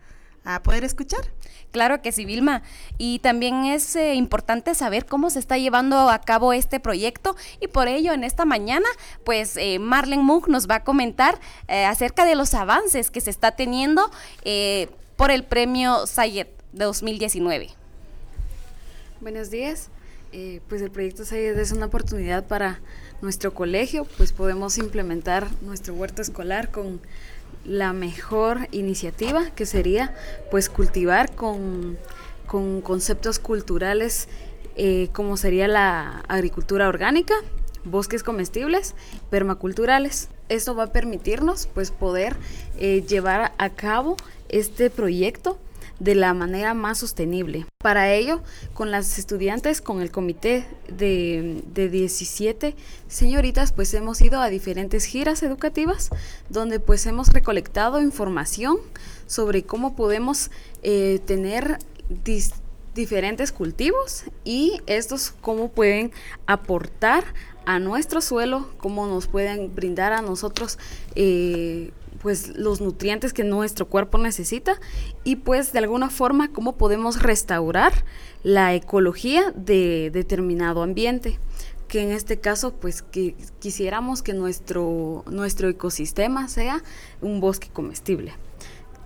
a, 0.44 0.62
poder 0.62 0.82
escuchar. 0.82 1.20
Claro 1.70 2.02
que 2.02 2.10
sí, 2.10 2.24
Vilma. 2.24 2.62
Y 2.98 3.20
también 3.20 3.64
es 3.64 3.94
eh, 3.94 4.14
importante 4.14 4.74
saber 4.74 5.06
cómo 5.06 5.30
se 5.30 5.38
está 5.38 5.56
llevando 5.58 6.10
a 6.10 6.20
cabo 6.20 6.52
este 6.52 6.80
proyecto 6.80 7.36
y 7.60 7.68
por 7.68 7.86
ello 7.86 8.12
en 8.12 8.24
esta 8.24 8.44
mañana, 8.44 8.88
pues 9.24 9.56
eh, 9.56 9.78
Marlene 9.78 10.22
Moog 10.22 10.48
nos 10.48 10.68
va 10.68 10.76
a 10.76 10.84
comentar 10.84 11.38
eh, 11.68 11.84
acerca 11.84 12.24
de 12.24 12.34
los 12.34 12.54
avances 12.54 13.10
que 13.10 13.20
se 13.20 13.30
está 13.30 13.52
teniendo 13.52 14.10
por 15.16 15.30
el 15.30 15.44
premio 15.44 16.06
Sayet 16.06 16.48
2019. 16.72 17.70
Buenos 19.20 19.50
días. 19.50 19.90
Pues 20.68 20.80
el 20.82 20.90
proyecto 20.90 21.24
Sayet 21.24 21.58
es 21.58 21.72
una 21.72 21.86
oportunidad 21.86 22.46
para 22.46 22.80
nuestro 23.20 23.52
colegio, 23.54 24.06
pues 24.16 24.32
podemos 24.32 24.78
implementar 24.78 25.46
nuestro 25.60 25.94
huerto 25.94 26.22
escolar 26.22 26.70
con 26.70 27.00
la 27.64 27.92
mejor 27.92 28.68
iniciativa 28.72 29.50
que 29.50 29.66
sería 29.66 30.14
pues 30.50 30.68
cultivar 30.68 31.34
con, 31.34 31.98
conceptos 32.46 33.38
culturales 33.38 34.28
eh, 34.76 35.08
como 35.12 35.36
sería 35.36 35.68
la 35.68 36.22
agricultura 36.28 36.88
orgánica, 36.88 37.34
bosques 37.84 38.22
comestibles, 38.22 38.94
permaculturales. 39.30 40.28
Esto 40.48 40.74
va 40.74 40.84
a 40.84 40.92
permitirnos 40.92 41.66
pues 41.72 41.90
poder 41.90 42.36
eh, 42.78 43.02
llevar 43.06 43.52
a 43.58 43.70
cabo 43.70 44.16
este 44.48 44.90
proyecto 44.90 45.58
de 46.02 46.16
la 46.16 46.34
manera 46.34 46.74
más 46.74 46.98
sostenible. 46.98 47.64
Para 47.78 48.12
ello, 48.12 48.42
con 48.74 48.90
las 48.90 49.18
estudiantes, 49.18 49.80
con 49.80 50.02
el 50.02 50.10
comité 50.10 50.66
de, 50.88 51.62
de 51.72 51.88
17 51.88 52.74
señoritas, 53.06 53.72
pues 53.72 53.94
hemos 53.94 54.20
ido 54.20 54.40
a 54.40 54.48
diferentes 54.48 55.04
giras 55.04 55.44
educativas 55.44 56.10
donde 56.48 56.80
pues 56.80 57.06
hemos 57.06 57.28
recolectado 57.28 58.00
información 58.00 58.78
sobre 59.26 59.62
cómo 59.62 59.94
podemos 59.94 60.50
eh, 60.82 61.20
tener 61.24 61.78
diferentes 62.94 63.52
cultivos 63.52 64.24
y 64.44 64.80
estos 64.86 65.30
cómo 65.40 65.70
pueden 65.70 66.10
aportar 66.46 67.24
a 67.64 67.78
nuestro 67.78 68.20
suelo, 68.20 68.68
cómo 68.78 69.06
nos 69.06 69.28
pueden 69.28 69.72
brindar 69.72 70.12
a 70.12 70.20
nosotros 70.20 70.78
eh, 71.14 71.92
pues 72.22 72.56
los 72.56 72.80
nutrientes 72.80 73.32
que 73.32 73.44
nuestro 73.44 73.88
cuerpo 73.88 74.16
necesita 74.18 74.80
y 75.24 75.36
pues 75.36 75.72
de 75.72 75.80
alguna 75.80 76.08
forma 76.08 76.52
cómo 76.52 76.76
podemos 76.76 77.22
restaurar 77.22 77.92
la 78.42 78.74
ecología 78.74 79.52
de 79.56 80.10
determinado 80.12 80.82
ambiente 80.82 81.38
que 81.88 82.02
en 82.02 82.12
este 82.12 82.38
caso 82.38 82.72
pues 82.72 83.02
que 83.02 83.34
quisiéramos 83.58 84.22
que 84.22 84.32
nuestro 84.32 85.24
nuestro 85.30 85.68
ecosistema 85.68 86.48
sea 86.48 86.82
un 87.20 87.40
bosque 87.40 87.68
comestible 87.72 88.32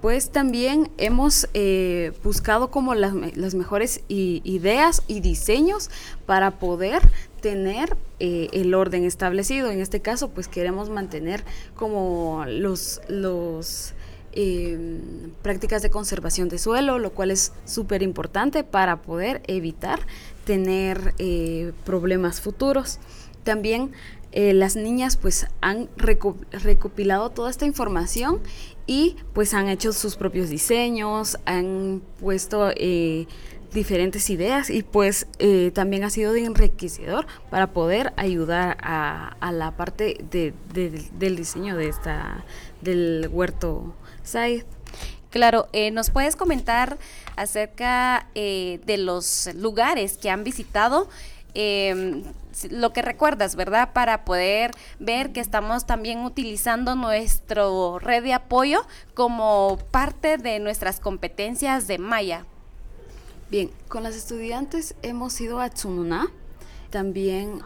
pues 0.00 0.30
también 0.30 0.90
hemos 0.98 1.48
eh, 1.54 2.12
buscado 2.22 2.70
como 2.70 2.94
las, 2.94 3.14
mejores 3.54 4.02
ideas 4.08 5.02
y 5.06 5.20
diseños 5.20 5.90
para 6.26 6.58
poder 6.58 7.02
tener 7.40 7.96
eh, 8.20 8.48
el 8.52 8.74
orden 8.74 9.04
establecido. 9.04 9.70
En 9.70 9.80
este 9.80 10.00
caso, 10.00 10.28
pues 10.28 10.48
queremos 10.48 10.90
mantener 10.90 11.44
como 11.74 12.44
los, 12.46 13.00
los 13.08 13.94
em, 14.32 15.30
prácticas 15.42 15.82
de 15.82 15.90
conservación 15.90 16.48
de 16.48 16.58
suelo, 16.58 16.98
lo 16.98 17.12
cual 17.12 17.30
es 17.30 17.52
súper 17.64 18.02
importante 18.02 18.64
para 18.64 19.00
poder 19.02 19.42
evitar 19.46 20.00
tener 20.44 21.14
eh, 21.18 21.72
problemas 21.84 22.40
futuros. 22.40 22.98
También 23.44 23.92
las 24.32 24.76
niñas 24.76 25.16
pues 25.16 25.46
han 25.62 25.88
recopilado 25.96 27.30
toda 27.30 27.48
esta 27.48 27.64
información 27.64 28.40
y 28.86 29.16
pues 29.32 29.54
han 29.54 29.68
hecho 29.68 29.92
sus 29.92 30.16
propios 30.16 30.48
diseños, 30.48 31.38
han 31.44 32.02
puesto 32.20 32.70
eh, 32.76 33.26
diferentes 33.72 34.30
ideas 34.30 34.70
y 34.70 34.82
pues 34.82 35.26
eh, 35.38 35.70
también 35.74 36.04
ha 36.04 36.10
sido 36.10 36.32
de 36.32 36.44
enriquecedor 36.44 37.26
para 37.50 37.72
poder 37.72 38.12
ayudar 38.16 38.76
a, 38.80 39.36
la 39.52 39.76
parte 39.76 40.24
del 40.30 41.36
diseño 41.36 41.76
de 41.76 41.88
esta 41.88 42.44
del 42.80 43.28
huerto 43.30 43.94
Said. 44.22 44.64
Claro, 45.30 45.66
¿nos 45.92 46.10
puedes 46.10 46.36
comentar 46.36 46.96
acerca 47.36 48.28
de 48.34 48.96
los 48.98 49.50
lugares 49.54 50.16
que 50.16 50.30
han 50.30 50.44
visitado? 50.44 51.08
Em, 51.58 52.22
lo 52.68 52.92
que 52.92 53.00
recuerdas, 53.00 53.56
¿verdad? 53.56 53.94
Para 53.94 54.26
poder 54.26 54.72
ver 54.98 55.32
que 55.32 55.40
estamos 55.40 55.86
también 55.86 56.20
utilizando 56.20 56.94
nuestro 56.96 57.98
red 57.98 58.22
de 58.22 58.34
apoyo 58.34 58.86
como 59.14 59.78
parte 59.90 60.36
de 60.36 60.58
nuestras 60.60 61.00
competencias 61.00 61.86
de 61.86 61.96
Maya. 61.96 62.44
Bien, 63.50 63.70
con 63.88 64.02
las 64.02 64.16
estudiantes 64.16 64.96
hemos 65.00 65.40
ido 65.40 65.58
a 65.58 65.70
Tsununá, 65.70 66.26
también 66.90 67.62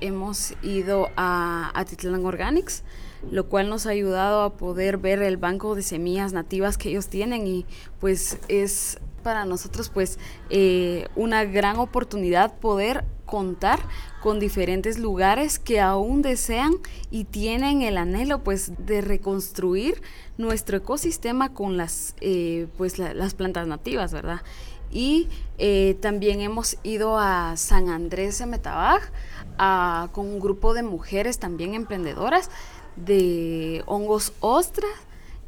hemos 0.00 0.54
ido 0.62 1.10
a 1.16 1.72
Atitlán 1.74 2.24
Organics, 2.24 2.84
lo 3.28 3.48
cual 3.48 3.70
nos 3.70 3.86
ha 3.86 3.90
ayudado 3.90 4.42
a 4.42 4.56
poder 4.56 4.98
ver 4.98 5.20
el 5.22 5.36
banco 5.36 5.74
de 5.74 5.82
semillas 5.82 6.32
nativas 6.32 6.78
que 6.78 6.90
ellos 6.90 7.08
tienen 7.08 7.44
y 7.44 7.66
pues 7.98 8.38
es 8.46 9.00
para 9.22 9.44
nosotros 9.44 9.88
pues 9.88 10.18
eh, 10.50 11.06
una 11.16 11.44
gran 11.44 11.76
oportunidad 11.78 12.54
poder 12.58 13.04
contar 13.24 13.80
con 14.20 14.40
diferentes 14.40 14.98
lugares 14.98 15.58
que 15.58 15.80
aún 15.80 16.22
desean 16.22 16.72
y 17.10 17.24
tienen 17.24 17.82
el 17.82 17.96
anhelo 17.96 18.42
pues 18.42 18.72
de 18.84 19.00
reconstruir 19.00 20.02
nuestro 20.36 20.76
ecosistema 20.76 21.54
con 21.54 21.76
las 21.76 22.14
eh, 22.20 22.66
pues 22.76 22.98
las 22.98 23.34
plantas 23.34 23.66
nativas 23.66 24.12
verdad 24.12 24.42
y 24.90 25.28
eh, 25.56 25.96
también 26.00 26.42
hemos 26.42 26.76
ido 26.82 27.18
a 27.18 27.56
San 27.56 27.88
Andrés 27.88 28.38
de 28.38 28.46
Metabaj 28.46 29.10
con 30.12 30.26
un 30.26 30.40
grupo 30.40 30.74
de 30.74 30.82
mujeres 30.82 31.38
también 31.38 31.74
emprendedoras 31.74 32.50
de 32.96 33.82
hongos 33.86 34.34
ostras 34.40 34.90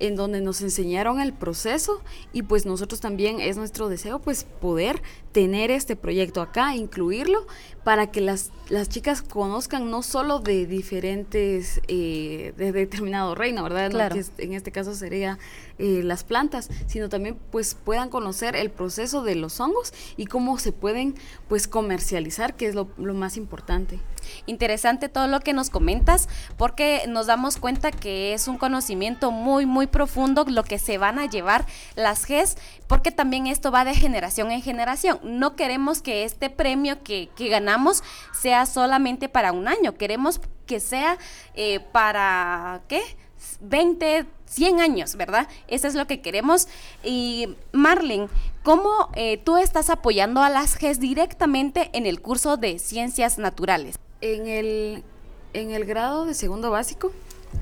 en 0.01 0.17
donde 0.17 0.41
nos 0.41 0.61
enseñaron 0.61 1.21
el 1.21 1.33
proceso 1.33 2.03
y 2.33 2.43
pues 2.43 2.67
nosotros 2.67 3.01
también 3.01 3.41
es 3.41 3.57
nuestro 3.57 3.89
deseo 3.89 4.19
pues 4.19 4.45
poder 4.45 5.03
tener 5.33 5.71
este 5.71 5.97
proyecto 5.97 6.43
acá, 6.43 6.75
incluirlo 6.75 7.47
para 7.85 8.11
que 8.11 8.21
las, 8.21 8.51
las 8.69 8.89
chicas 8.89 9.23
conozcan 9.23 9.91
no 9.91 10.03
solo 10.03 10.39
de 10.39 10.67
diferentes, 10.67 11.81
eh, 11.89 12.55
de 12.57 12.73
determinado 12.73 13.35
reino, 13.35 13.63
¿verdad? 13.63 13.91
Claro. 13.91 14.17
Que 14.17 14.45
en 14.45 14.55
este 14.55 14.73
caso 14.73 14.95
sería 14.95 15.39
eh, 15.79 16.03
las 16.05 16.23
plantas, 16.23 16.69
sino 16.87 17.09
también 17.09 17.39
pues 17.51 17.75
puedan 17.75 18.09
conocer 18.09 18.55
el 18.55 18.71
proceso 18.71 19.23
de 19.23 19.35
los 19.35 19.59
hongos 19.59 19.93
y 20.17 20.27
cómo 20.27 20.59
se 20.59 20.73
pueden 20.73 21.15
pues 21.49 21.67
comercializar, 21.67 22.55
que 22.55 22.67
es 22.67 22.75
lo, 22.75 22.87
más 22.97 23.37
importante. 23.37 23.99
interesante 24.47 25.09
todo 25.09 25.27
lo 25.27 25.41
que 25.41 25.53
nos 25.53 25.71
comentas 25.71 26.29
porque 26.57 27.03
nos 27.09 27.27
damos 27.27 27.57
cuenta 27.57 27.91
que 27.91 28.35
es 28.35 28.47
un 28.49 28.57
conocimiento 28.57 29.31
muy, 29.31 29.67
muy 29.67 29.87
profundo 29.87 30.45
lo 30.49 30.63
que 30.63 30.79
se 30.79 30.97
van 30.99 31.19
a 31.19 31.27
llevar 31.27 31.67
las 31.97 32.25
GES, 32.25 32.57
porque 32.87 33.11
también 33.11 33.47
esto 33.47 33.73
va 33.73 33.85
de 33.85 33.95
generación 33.95 34.53
en 34.53 34.63
generación. 34.63 35.19
No 35.25 35.57
queremos 35.57 36.03
que 36.03 36.25
este 36.25 36.51
premio 36.51 37.03
que, 37.03 37.31
que 37.37 37.49
ganamos 37.49 38.03
sea 38.33 38.67
solamente 38.67 39.29
para 39.29 39.53
un 39.53 39.69
año, 39.69 39.95
queremos 39.95 40.41
que 40.67 40.81
sea 40.81 41.19
eh, 41.55 41.81
para, 41.81 42.83
¿qué? 42.89 43.03
20, 43.61 44.27
100 44.47 44.81
años, 44.81 45.17
¿verdad? 45.17 45.49
Eso 45.69 45.89
es 45.89 45.95
lo 45.95 46.07
que 46.07 46.21
queremos. 46.21 46.69
Y 47.03 47.57
Marlene, 47.73 48.29
¿cómo 48.63 49.11
eh, 49.15 49.39
tú 49.39 49.57
estás 49.57 49.91
apoyando 49.91 50.43
a 50.43 50.51
las 50.51 50.77
GES 50.77 51.01
directamente 51.01 51.91
en 51.93 52.07
el 52.07 52.21
curso 52.21 52.57
de 52.57 52.79
Ciencias 52.79 53.39
Naturales? 53.39 53.97
En 54.21 54.47
el, 54.47 55.03
en 55.53 55.71
el 55.71 55.85
grado 55.85 56.25
de 56.25 56.35
segundo 56.35 56.71
básico, 56.71 57.13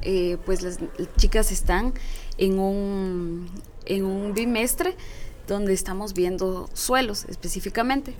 eh, 0.02 0.38
pues 0.44 0.62
las 0.62 0.78
chicas 1.16 1.52
están 1.52 1.94
en 2.38 2.58
un, 2.58 3.50
en 3.84 4.04
un 4.04 4.34
bimestre 4.34 4.96
donde 5.46 5.72
estamos 5.72 6.14
viendo 6.14 6.68
suelos 6.72 7.24
específicamente, 7.28 8.14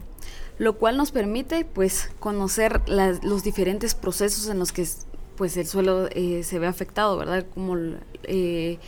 lo 0.58 0.76
cual 0.76 0.96
nos 0.96 1.12
permite 1.12 1.64
pues 1.64 2.10
conocer 2.20 2.82
los 2.86 3.42
diferentes 3.42 3.94
procesos 3.94 4.48
en 4.48 4.58
los 4.58 4.72
que 4.72 4.86
pues 5.36 5.56
el 5.56 5.66
suelo 5.66 6.08
eh, 6.12 6.42
se 6.44 6.58
ve 6.58 6.66
afectado, 6.66 7.16
¿verdad? 7.16 7.46
Como 7.54 7.76
eh, 8.24 8.78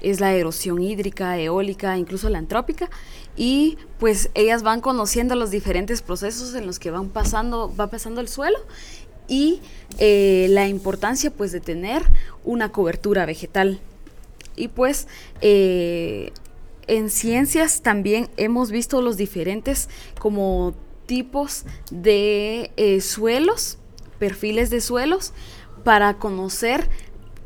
es 0.00 0.20
la 0.20 0.34
erosión 0.34 0.80
hídrica, 0.82 1.38
eólica, 1.38 1.98
incluso 1.98 2.28
la 2.28 2.38
antrópica, 2.38 2.88
y 3.36 3.76
pues 3.98 4.30
ellas 4.34 4.62
van 4.62 4.80
conociendo 4.80 5.34
los 5.34 5.50
diferentes 5.50 6.02
procesos 6.02 6.54
en 6.54 6.66
los 6.66 6.78
que 6.78 6.90
van 6.90 7.08
pasando, 7.08 7.74
va 7.78 7.88
pasando 7.88 8.20
el 8.20 8.28
suelo 8.28 8.58
y 9.28 9.60
eh, 9.98 10.46
la 10.50 10.68
importancia 10.68 11.30
pues 11.30 11.52
de 11.52 11.60
tener 11.60 12.02
una 12.44 12.72
cobertura 12.72 13.26
vegetal. 13.26 13.80
Y 14.56 14.68
pues 14.68 15.06
en 15.40 17.10
ciencias 17.10 17.80
también 17.80 18.28
hemos 18.36 18.70
visto 18.70 19.00
los 19.00 19.16
diferentes 19.16 19.88
como 20.18 20.74
tipos 21.06 21.64
de 21.90 23.00
suelos, 23.00 23.78
perfiles 24.18 24.68
de 24.68 24.82
suelos, 24.82 25.32
para 25.82 26.14
conocer 26.14 26.88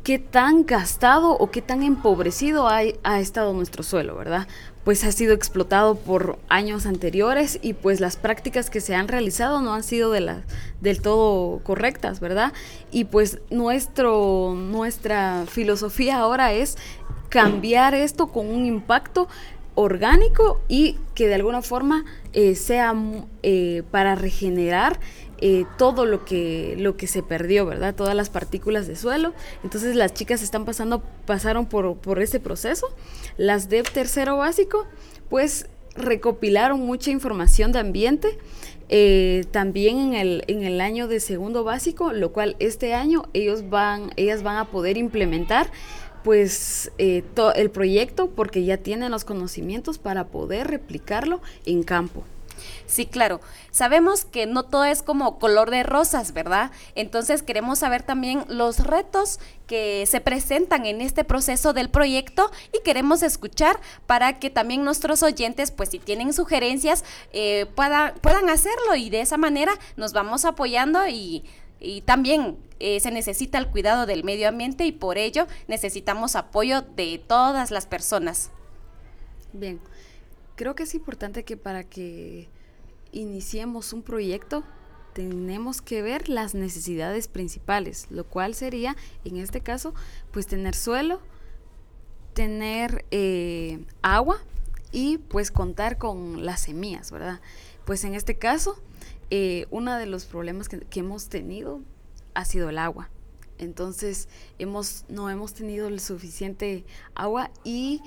qué 0.05 0.19
tan 0.19 0.65
gastado 0.65 1.31
o 1.31 1.49
qué 1.49 1.63
tan 1.63 1.81
empobrecido 1.81 2.67
ha, 2.67 2.81
ha 3.03 3.19
estado 3.19 3.53
nuestro 3.53 3.81
suelo, 3.81 4.15
¿verdad? 4.15 4.47
Pues 4.83 5.03
ha 5.03 5.11
sido 5.11 5.33
explotado 5.33 5.95
por 5.95 6.37
años 6.47 6.85
anteriores 6.85 7.57
y 7.63 7.73
pues 7.73 7.99
las 7.99 8.15
prácticas 8.15 8.69
que 8.69 8.81
se 8.81 8.93
han 8.93 9.07
realizado 9.07 9.61
no 9.61 9.73
han 9.73 9.81
sido 9.81 10.11
de 10.11 10.43
del 10.79 11.01
todo 11.01 11.59
correctas, 11.63 12.19
¿verdad? 12.19 12.53
Y 12.91 13.05
pues 13.05 13.39
nuestro, 13.49 14.53
nuestra 14.55 15.45
filosofía 15.47 16.19
ahora 16.19 16.53
es 16.53 16.77
cambiar 17.29 17.95
esto 17.95 18.27
con 18.27 18.47
un 18.47 18.65
impacto 18.67 19.27
orgánico 19.75 20.61
y 20.67 20.97
que 21.13 21.27
de 21.27 21.35
alguna 21.35 21.61
forma 21.61 22.05
eh, 22.33 22.55
sea 22.55 22.95
eh, 23.43 23.83
para 23.91 24.15
regenerar 24.15 24.99
eh, 25.39 25.65
todo 25.77 26.05
lo 26.05 26.23
que, 26.23 26.75
lo 26.79 26.95
que 26.95 27.07
se 27.07 27.21
perdió, 27.21 27.65
¿verdad? 27.65 27.93
Todas 27.93 28.15
las 28.15 28.29
partículas 28.29 28.87
de 28.87 28.95
suelo. 28.95 29.33
Entonces 29.63 29.95
las 29.95 30.13
chicas 30.13 30.41
están 30.41 30.65
pasando, 30.65 31.03
pasaron 31.25 31.65
por, 31.65 31.97
por 31.97 32.21
ese 32.21 32.39
proceso. 32.39 32.87
Las 33.37 33.69
de 33.69 33.83
tercero 33.83 34.37
básico, 34.37 34.85
pues 35.29 35.67
recopilaron 35.95 36.79
mucha 36.81 37.11
información 37.11 37.71
de 37.71 37.79
ambiente. 37.79 38.37
Eh, 38.87 39.45
también 39.49 39.97
en 39.97 40.13
el, 40.13 40.43
en 40.47 40.63
el 40.63 40.79
año 40.79 41.07
de 41.07 41.19
segundo 41.19 41.63
básico, 41.63 42.13
lo 42.13 42.31
cual 42.31 42.55
este 42.59 42.93
año 42.93 43.23
ellos 43.33 43.69
van, 43.69 44.11
ellas 44.15 44.43
van 44.43 44.57
a 44.57 44.69
poder 44.69 44.97
implementar 44.97 45.71
pues 46.25 46.91
eh, 46.97 47.23
el 47.55 47.69
proyecto 47.69 48.31
porque 48.31 48.65
ya 48.65 48.77
tienen 48.77 49.11
los 49.11 49.23
conocimientos 49.23 49.99
para 49.99 50.25
poder 50.25 50.65
replicarlo 50.65 51.39
en 51.67 51.83
campo. 51.83 52.23
Sí, 52.87 53.05
claro. 53.05 53.41
Sabemos 53.69 54.25
que 54.25 54.47
no 54.47 54.63
todo 54.63 54.85
es 54.85 55.03
como 55.03 55.37
color 55.37 55.69
de 55.69 55.83
rosas, 55.83 56.33
¿verdad? 56.33 56.71
Entonces 56.95 57.43
queremos 57.43 57.77
saber 57.77 58.01
también 58.01 58.43
los 58.47 58.79
retos 58.79 59.39
que 59.67 60.07
se 60.07 60.19
presentan 60.19 60.87
en 60.87 60.99
este 60.99 61.23
proceso 61.23 61.73
del 61.73 61.89
proyecto 61.89 62.49
y 62.73 62.81
queremos 62.83 63.21
escuchar 63.21 63.79
para 64.07 64.39
que 64.39 64.49
también 64.49 64.83
nuestros 64.83 65.21
oyentes, 65.21 65.69
pues 65.69 65.89
si 65.89 65.99
tienen 65.99 66.33
sugerencias, 66.33 67.03
eh, 67.33 67.67
puedan 67.75 68.49
hacerlo 68.49 68.95
y 68.95 69.11
de 69.11 69.21
esa 69.21 69.37
manera 69.37 69.73
nos 69.95 70.13
vamos 70.13 70.43
apoyando 70.43 71.07
y, 71.07 71.43
y 71.85 72.01
también 72.01 72.57
eh, 72.79 72.99
se 72.99 73.11
necesita 73.11 73.57
el 73.57 73.67
cuidado 73.67 74.05
del 74.05 74.23
medio 74.23 74.49
ambiente 74.49 74.85
y 74.85 74.91
por 74.91 75.17
ello 75.17 75.47
necesitamos 75.67 76.35
apoyo 76.35 76.81
de 76.81 77.21
todas 77.25 77.71
las 77.71 77.85
personas. 77.85 78.49
Bien, 79.53 79.79
creo 80.55 80.75
que 80.75 80.83
es 80.83 80.95
importante 80.95 81.43
que 81.45 81.55
para 81.55 81.83
que 81.83 82.49
iniciemos 83.11 83.93
un 83.93 84.01
proyecto, 84.01 84.63
tenemos 85.13 85.81
que 85.81 86.01
ver 86.01 86.27
las 86.27 86.55
necesidades 86.55 87.29
principales, 87.29 88.07
lo 88.09 88.25
cual 88.25 88.53
sería, 88.53 88.97
en 89.23 89.37
este 89.37 89.61
caso, 89.61 89.93
pues 90.31 90.45
tener 90.45 90.75
suelo, 90.75 91.21
tener 92.33 93.05
eh, 93.11 93.85
agua 94.01 94.39
y 94.91 95.19
pues 95.19 95.51
contar 95.51 95.97
con 95.97 96.45
las 96.45 96.61
semillas, 96.61 97.11
¿verdad? 97.11 97.39
Pues 97.85 98.03
en 98.03 98.13
este 98.13 98.37
caso, 98.37 98.77
eh, 99.29 99.65
uno 99.71 99.95
de 99.97 100.05
los 100.05 100.25
problemas 100.25 100.69
que, 100.69 100.79
que, 100.79 100.99
hemos 100.99 101.29
tenido 101.29 101.81
ha 102.33 102.45
sido 102.45 102.69
el 102.69 102.77
agua. 102.77 103.09
Entonces, 103.57 104.27
hemos, 104.59 105.05
no 105.07 105.29
hemos 105.29 105.53
tenido 105.53 105.87
el 105.87 105.99
suficiente 105.99 106.85
agua 107.15 107.51
y 107.63 108.01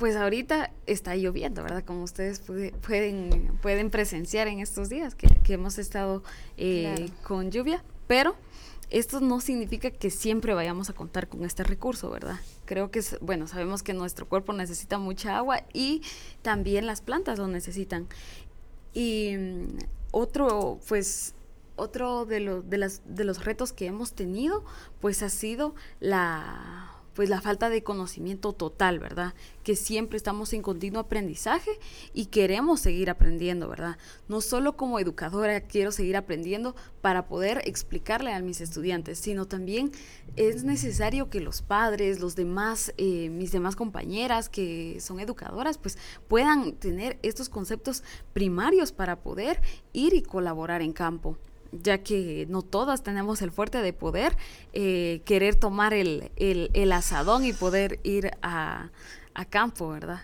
pues 0.00 0.16
ahorita 0.16 0.72
está 0.86 1.14
lloviendo, 1.14 1.62
¿verdad? 1.62 1.84
Como 1.84 2.02
ustedes 2.04 2.40
pueden, 2.40 3.58
pueden 3.60 3.90
presenciar 3.90 4.48
en 4.48 4.60
estos 4.60 4.88
días 4.88 5.14
que, 5.14 5.28
hemos 5.52 5.78
estado 5.78 6.22
eh, 6.56 7.10
con 7.22 7.50
lluvia, 7.50 7.84
pero 8.06 8.34
esto 8.88 9.20
no 9.20 9.40
significa 9.40 9.90
que 9.90 10.08
siempre 10.10 10.54
vayamos 10.54 10.88
a 10.88 10.94
contar 10.94 11.28
con 11.28 11.44
este 11.44 11.64
recurso, 11.64 12.08
¿verdad? 12.08 12.40
Creo 12.64 12.90
que, 12.90 13.00
es, 13.00 13.18
bueno, 13.20 13.46
sabemos 13.46 13.82
que 13.82 13.92
nuestro 13.92 14.26
cuerpo 14.26 14.54
necesita 14.54 14.98
mucha 14.98 15.36
agua 15.36 15.64
y 15.74 16.00
también 16.40 16.86
las 16.86 17.02
plantas 17.02 17.38
lo 17.38 17.46
necesitan. 17.46 18.08
Y 18.94 19.34
otro, 20.10 20.80
pues, 20.88 21.34
otro 21.76 22.26
de, 22.26 22.40
los 22.40 22.68
de, 22.68 22.78
las, 22.78 23.02
de 23.04 23.24
los 23.24 23.44
retos 23.44 23.72
que 23.72 23.86
hemos 23.86 24.12
tenido, 24.12 24.64
pues 25.00 25.22
ha 25.22 25.30
sido 25.30 25.74
la 25.98 26.89
pues 27.14 27.28
la 27.28 27.40
falta 27.40 27.68
de 27.68 27.82
conocimiento 27.82 28.52
total, 28.52 28.98
¿verdad? 28.98 29.34
Que 29.62 29.76
siempre 29.76 30.16
estamos 30.16 30.52
en 30.52 30.62
continuo 30.62 31.00
aprendizaje 31.00 31.70
y 32.14 32.26
queremos 32.26 32.80
seguir 32.80 33.10
aprendiendo, 33.10 33.68
¿verdad? 33.68 33.98
No 34.28 34.40
solo 34.40 34.76
como 34.76 34.98
educadora 34.98 35.60
quiero 35.62 35.92
seguir 35.92 36.16
aprendiendo 36.16 36.74
para 37.00 37.26
poder 37.26 37.62
explicarle 37.64 38.32
a 38.32 38.40
mis 38.40 38.60
estudiantes, 38.60 39.18
sino 39.18 39.46
también 39.46 39.92
es 40.36 40.64
necesario 40.64 41.30
que 41.30 41.40
los 41.40 41.62
padres, 41.62 42.20
los 42.20 42.36
demás, 42.36 42.92
eh, 42.96 43.28
mis 43.30 43.52
demás 43.52 43.76
compañeras 43.76 44.48
que 44.48 44.98
son 45.00 45.20
educadoras, 45.20 45.78
pues 45.78 45.98
puedan 46.28 46.72
tener 46.72 47.18
estos 47.22 47.48
conceptos 47.48 48.02
primarios 48.32 48.92
para 48.92 49.20
poder 49.20 49.60
ir 49.92 50.14
y 50.14 50.22
colaborar 50.22 50.82
en 50.82 50.92
campo 50.92 51.38
ya 51.72 51.98
que 51.98 52.46
no 52.48 52.62
todas 52.62 53.02
tenemos 53.02 53.42
el 53.42 53.50
fuerte 53.50 53.78
de 53.78 53.92
poder 53.92 54.36
eh, 54.72 55.22
querer 55.24 55.54
tomar 55.54 55.94
el, 55.94 56.30
el, 56.36 56.92
asadón 56.92 57.44
y 57.44 57.52
poder 57.52 58.00
ir 58.02 58.32
a, 58.42 58.90
a 59.34 59.44
campo, 59.44 59.88
¿verdad? 59.88 60.22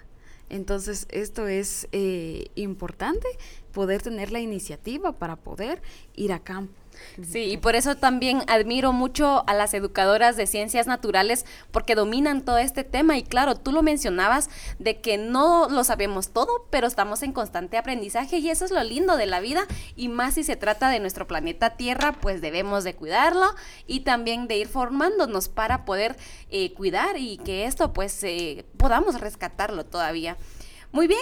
Entonces, 0.49 1.07
esto 1.11 1.49
es 1.49 1.89
eh, 1.93 2.51
importante, 2.55 3.27
poder 3.73 4.03
tener 4.03 4.31
la 4.31 4.41
iniciativa 4.41 5.13
para 5.13 5.37
poder 5.37 5.83
ir 6.15 6.33
a 6.33 6.39
campo. 6.39 6.75
Sí, 7.23 7.45
y 7.53 7.57
por 7.57 7.77
eso 7.77 7.97
también 7.97 8.43
admiro 8.47 8.93
mucho 8.93 9.45
a 9.47 9.55
las 9.55 9.75
educadoras 9.75 10.37
de 10.37 10.47
ciencias 10.47 10.87
naturales 10.87 11.47
porque 11.71 11.95
dominan 11.95 12.45
todo 12.45 12.59
este 12.59 12.85
tema. 12.85 13.17
Y 13.17 13.23
claro, 13.23 13.57
tú 13.57 13.73
lo 13.73 13.83
mencionabas 13.83 14.49
de 14.79 15.01
que 15.01 15.19
no 15.19 15.69
lo 15.69 15.85
sabemos 15.85 16.31
todo, 16.31 16.67
pero 16.71 16.87
estamos 16.87 17.23
en 17.23 17.33
constante 17.33 17.77
aprendizaje 17.77 18.39
y 18.39 18.51
eso 18.51 18.65
es 18.65 18.71
lo 18.71 18.83
lindo 18.83 19.17
de 19.17 19.27
la 19.27 19.41
vida. 19.41 19.67
Y 19.97 20.09
más 20.09 20.35
si 20.35 20.45
se 20.45 20.57
trata 20.57 20.91
de 20.91 21.01
nuestro 21.01 21.27
planeta 21.27 21.77
Tierra, 21.77 22.13
pues 22.13 22.41
debemos 22.41 22.85
de 22.85 22.95
cuidarlo 22.95 23.55
y 23.87 24.01
también 24.01 24.49
de 24.49 24.59
ir 24.59 24.69
formándonos 24.69 25.49
para 25.49 25.85
poder 25.85 26.17
eh, 26.51 26.73
cuidar 26.75 27.17
y 27.17 27.39
que 27.39 27.67
esto 27.67 27.93
pues 27.93 28.23
eh, 28.25 28.65
podamos 28.77 29.21
rescatarlo 29.21 29.85
todavía. 29.85 30.37
Muy 30.93 31.09
bien, 31.09 31.21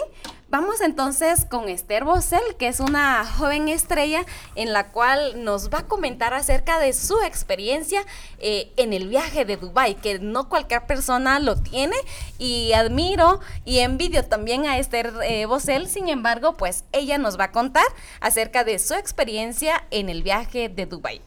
Vamos 0.50 0.80
entonces 0.83 1.46
con 1.46 1.68
Esther 1.68 2.04
Bosel, 2.04 2.42
que 2.59 2.68
es 2.68 2.78
una 2.78 3.24
joven 3.24 3.68
estrella 3.68 4.24
en 4.54 4.72
la 4.72 4.88
cual 4.88 5.42
nos 5.42 5.68
va 5.72 5.80
a 5.80 5.87
comentar 5.87 6.35
acerca 6.35 6.78
de 6.78 6.92
su 6.92 7.20
experiencia 7.22 8.02
eh, 8.38 8.70
en 8.76 8.92
el 8.92 9.09
viaje 9.09 9.44
de 9.44 9.57
Dubai, 9.57 9.96
que 9.96 10.18
no 10.18 10.48
cualquier 10.48 10.87
persona 10.87 11.40
lo 11.40 11.57
tiene 11.57 11.96
y 12.38 12.72
admiro 12.72 13.40
y 13.64 13.78
envidio 13.78 14.24
también 14.24 14.66
a 14.66 14.78
Esther 14.78 15.12
eh. 15.24 15.46
Sin 15.87 16.09
embargo, 16.09 16.57
pues 16.57 16.85
ella 16.92 17.18
nos 17.18 17.38
va 17.38 17.44
a 17.44 17.50
contar 17.50 17.87
acerca 18.20 18.64
de 18.64 18.78
su 18.78 18.94
experiencia 18.94 19.85
en 19.90 20.09
el 20.09 20.22
viaje 20.22 20.68
de 20.68 20.87
Dubai. 20.87 21.20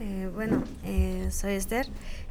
Eh, 0.00 0.30
bueno, 0.32 0.62
soy 1.30 1.54
Esther. 1.54 1.86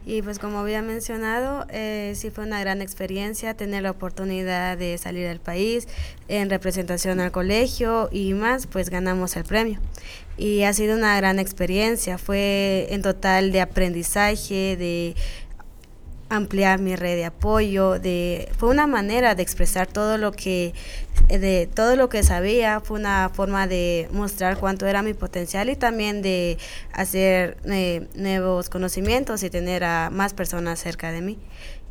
Y 0.09 0.23
pues 0.23 0.39
como 0.39 0.57
había 0.57 0.81
mencionado, 0.81 1.67
eh, 1.69 2.13
sí 2.15 2.31
fue 2.31 2.43
una 2.43 2.59
gran 2.59 2.81
experiencia 2.81 3.53
tener 3.53 3.83
la 3.83 3.91
oportunidad 3.91 4.75
de 4.75 4.97
salir 4.97 5.27
del 5.27 5.39
país 5.39 5.87
en 6.27 6.49
representación 6.49 7.19
al 7.19 7.31
colegio 7.31 8.09
y 8.11 8.33
más, 8.33 8.65
pues 8.65 8.89
ganamos 8.89 9.35
el 9.35 9.43
premio. 9.43 9.79
Y 10.35 10.63
ha 10.63 10.73
sido 10.73 10.97
una 10.97 11.15
gran 11.17 11.37
experiencia, 11.37 12.17
fue 12.17 12.87
en 12.89 13.03
total 13.03 13.51
de 13.51 13.61
aprendizaje, 13.61 14.75
de 14.77 15.15
ampliar 16.29 16.79
mi 16.79 16.95
red 16.95 17.15
de 17.15 17.25
apoyo, 17.25 17.99
de 17.99 18.49
fue 18.57 18.69
una 18.69 18.87
manera 18.87 19.35
de 19.35 19.43
expresar 19.43 19.87
todo 19.87 20.17
lo 20.17 20.31
que 20.31 20.73
de 21.27 21.69
todo 21.73 21.95
lo 21.95 22.09
que 22.09 22.23
sabía, 22.23 22.79
fue 22.79 22.99
una 22.99 23.29
forma 23.29 23.67
de 23.67 24.07
mostrar 24.11 24.57
cuánto 24.57 24.87
era 24.87 25.03
mi 25.03 25.13
potencial 25.13 25.69
y 25.69 25.75
también 25.75 26.21
de 26.21 26.57
hacer 26.91 27.57
eh, 27.65 28.07
nuevos 28.15 28.69
conocimientos 28.69 29.43
y 29.43 29.49
tener 29.49 29.83
a 29.83 30.09
más 30.09 30.33
personas 30.33 30.79
cerca 30.79 31.11
de 31.11 31.21
mí. 31.21 31.37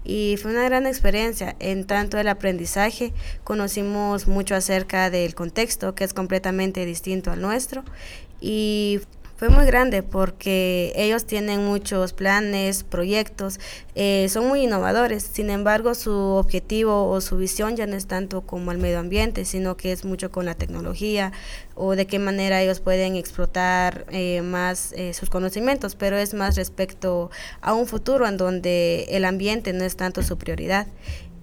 Y 0.04 0.38
fue 0.40 0.52
una 0.52 0.64
gran 0.64 0.86
experiencia. 0.86 1.54
En 1.58 1.84
tanto 1.84 2.18
el 2.18 2.28
aprendizaje, 2.28 3.12
conocimos 3.44 4.26
mucho 4.26 4.54
acerca 4.54 5.10
del 5.10 5.34
contexto, 5.34 5.94
que 5.94 6.04
es 6.04 6.14
completamente 6.14 6.86
distinto 6.86 7.30
al 7.30 7.42
nuestro. 7.42 7.84
Y 8.40 9.00
fue 9.38 9.50
muy 9.50 9.66
grande 9.66 10.02
porque 10.02 10.92
ellos 10.96 11.24
tienen 11.24 11.64
muchos 11.64 12.12
planes, 12.12 12.82
proyectos, 12.82 13.60
eh, 13.94 14.26
son 14.28 14.48
muy 14.48 14.64
innovadores. 14.64 15.22
Sin 15.22 15.48
embargo, 15.48 15.94
su 15.94 16.10
objetivo 16.10 17.08
o 17.08 17.20
su 17.20 17.36
visión 17.36 17.76
ya 17.76 17.86
no 17.86 17.94
es 17.94 18.08
tanto 18.08 18.40
como 18.40 18.72
el 18.72 18.78
medio 18.78 18.98
ambiente, 18.98 19.44
sino 19.44 19.76
que 19.76 19.92
es 19.92 20.04
mucho 20.04 20.32
con 20.32 20.44
la 20.44 20.56
tecnología 20.56 21.30
o 21.76 21.94
de 21.94 22.08
qué 22.08 22.18
manera 22.18 22.60
ellos 22.60 22.80
pueden 22.80 23.14
explotar 23.14 24.06
eh, 24.10 24.42
más 24.42 24.92
eh, 24.94 25.14
sus 25.14 25.30
conocimientos, 25.30 25.94
pero 25.94 26.16
es 26.16 26.34
más 26.34 26.56
respecto 26.56 27.30
a 27.60 27.74
un 27.74 27.86
futuro 27.86 28.26
en 28.26 28.38
donde 28.38 29.06
el 29.10 29.24
ambiente 29.24 29.72
no 29.72 29.84
es 29.84 29.94
tanto 29.94 30.24
su 30.24 30.36
prioridad. 30.36 30.88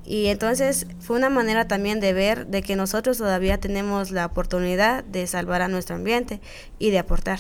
Y 0.06 0.28
entonces 0.28 0.86
fue 1.00 1.16
una 1.16 1.30
manera 1.30 1.66
también 1.66 2.02
de 2.02 2.12
ver 2.12 2.48
de 2.48 2.62
que 2.62 2.76
nosotros 2.76 3.18
todavía 3.18 3.58
tenemos 3.58 4.12
la 4.12 4.26
oportunidad 4.26 5.06
de 5.06 5.26
salvar 5.28 5.62
a 5.62 5.70
nuestro 5.70 5.96
ambiente 5.96 6.42
y 6.78 6.92
de 6.92 7.00
aportar. 7.00 7.40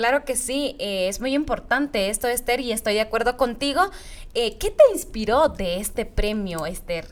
Claro 0.00 0.24
que 0.24 0.34
sí, 0.34 0.76
eh, 0.78 1.08
es 1.08 1.20
muy 1.20 1.34
importante 1.34 2.08
esto, 2.08 2.26
Esther, 2.26 2.60
y 2.60 2.72
estoy 2.72 2.94
de 2.94 3.02
acuerdo 3.02 3.36
contigo. 3.36 3.82
Eh, 4.32 4.56
¿Qué 4.56 4.70
te 4.70 4.82
inspiró 4.94 5.50
de 5.50 5.76
este 5.76 6.06
premio, 6.06 6.64
Esther? 6.64 7.04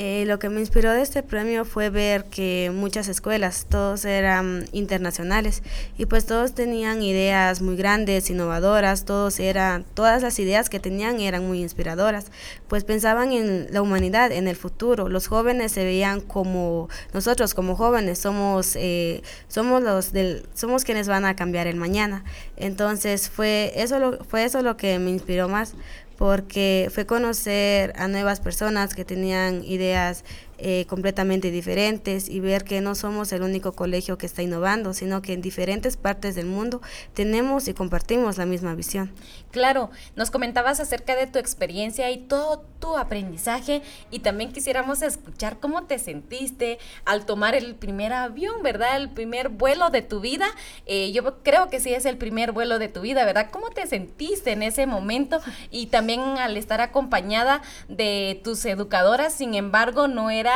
Eh, 0.00 0.22
lo 0.26 0.38
que 0.38 0.48
me 0.48 0.60
inspiró 0.60 0.92
de 0.92 1.02
este 1.02 1.24
premio 1.24 1.64
fue 1.64 1.90
ver 1.90 2.26
que 2.26 2.70
muchas 2.72 3.08
escuelas, 3.08 3.66
todos 3.68 4.04
eran 4.04 4.66
internacionales 4.70 5.64
y 5.98 6.06
pues 6.06 6.24
todos 6.24 6.54
tenían 6.54 7.02
ideas 7.02 7.60
muy 7.60 7.74
grandes, 7.74 8.30
innovadoras, 8.30 9.04
todos 9.04 9.40
eran, 9.40 9.84
todas 9.94 10.22
las 10.22 10.38
ideas 10.38 10.70
que 10.70 10.78
tenían 10.78 11.18
eran 11.18 11.44
muy 11.44 11.62
inspiradoras, 11.62 12.26
pues 12.68 12.84
pensaban 12.84 13.32
en 13.32 13.66
la 13.72 13.82
humanidad, 13.82 14.30
en 14.30 14.46
el 14.46 14.54
futuro. 14.54 15.08
Los 15.08 15.26
jóvenes 15.26 15.72
se 15.72 15.82
veían 15.82 16.20
como 16.20 16.88
nosotros, 17.12 17.52
como 17.52 17.74
jóvenes, 17.74 18.20
somos, 18.20 18.76
eh, 18.76 19.24
somos 19.48 19.82
los 19.82 20.12
del, 20.12 20.46
somos 20.54 20.84
quienes 20.84 21.08
van 21.08 21.24
a 21.24 21.34
cambiar 21.34 21.66
el 21.66 21.74
mañana. 21.74 22.22
Entonces 22.56 23.28
fue 23.28 23.72
eso 23.74 23.98
lo, 23.98 24.24
fue 24.24 24.44
eso 24.44 24.62
lo 24.62 24.76
que 24.76 25.00
me 25.00 25.10
inspiró 25.10 25.48
más 25.48 25.74
porque 26.18 26.90
fue 26.92 27.06
conocer 27.06 27.92
a 27.96 28.08
nuevas 28.08 28.40
personas 28.40 28.94
que 28.94 29.04
tenían 29.04 29.64
ideas 29.64 30.24
eh, 30.58 30.86
completamente 30.88 31.50
diferentes 31.50 32.28
y 32.28 32.40
ver 32.40 32.64
que 32.64 32.80
no 32.80 32.94
somos 32.94 33.32
el 33.32 33.42
único 33.42 33.72
colegio 33.72 34.18
que 34.18 34.26
está 34.26 34.42
innovando, 34.42 34.92
sino 34.92 35.22
que 35.22 35.32
en 35.32 35.40
diferentes 35.40 35.96
partes 35.96 36.34
del 36.34 36.46
mundo 36.46 36.82
tenemos 37.14 37.68
y 37.68 37.74
compartimos 37.74 38.38
la 38.38 38.46
misma 38.46 38.74
visión. 38.74 39.12
Claro, 39.52 39.90
nos 40.16 40.30
comentabas 40.30 40.80
acerca 40.80 41.14
de 41.14 41.26
tu 41.26 41.38
experiencia 41.38 42.10
y 42.10 42.18
todo 42.18 42.64
tu 42.80 42.96
aprendizaje 42.96 43.82
y 44.10 44.20
también 44.20 44.52
quisiéramos 44.52 45.02
escuchar 45.02 45.58
cómo 45.60 45.84
te 45.84 45.98
sentiste 45.98 46.78
al 47.04 47.24
tomar 47.24 47.54
el 47.54 47.74
primer 47.74 48.12
avión, 48.12 48.62
¿verdad? 48.62 48.96
El 48.96 49.10
primer 49.10 49.48
vuelo 49.50 49.90
de 49.90 50.02
tu 50.02 50.20
vida. 50.20 50.46
Eh, 50.86 51.12
yo 51.12 51.42
creo 51.42 51.70
que 51.70 51.80
sí 51.80 51.94
es 51.94 52.04
el 52.04 52.16
primer 52.16 52.52
vuelo 52.52 52.78
de 52.78 52.88
tu 52.88 53.00
vida, 53.00 53.24
¿verdad? 53.24 53.48
¿Cómo 53.50 53.70
te 53.70 53.86
sentiste 53.86 54.52
en 54.52 54.62
ese 54.62 54.86
momento 54.86 55.40
y 55.70 55.86
también 55.86 56.20
al 56.20 56.56
estar 56.56 56.80
acompañada 56.80 57.62
de 57.88 58.40
tus 58.42 58.64
educadoras? 58.64 59.32
Sin 59.32 59.54
embargo, 59.54 60.08
no 60.08 60.30
era 60.30 60.47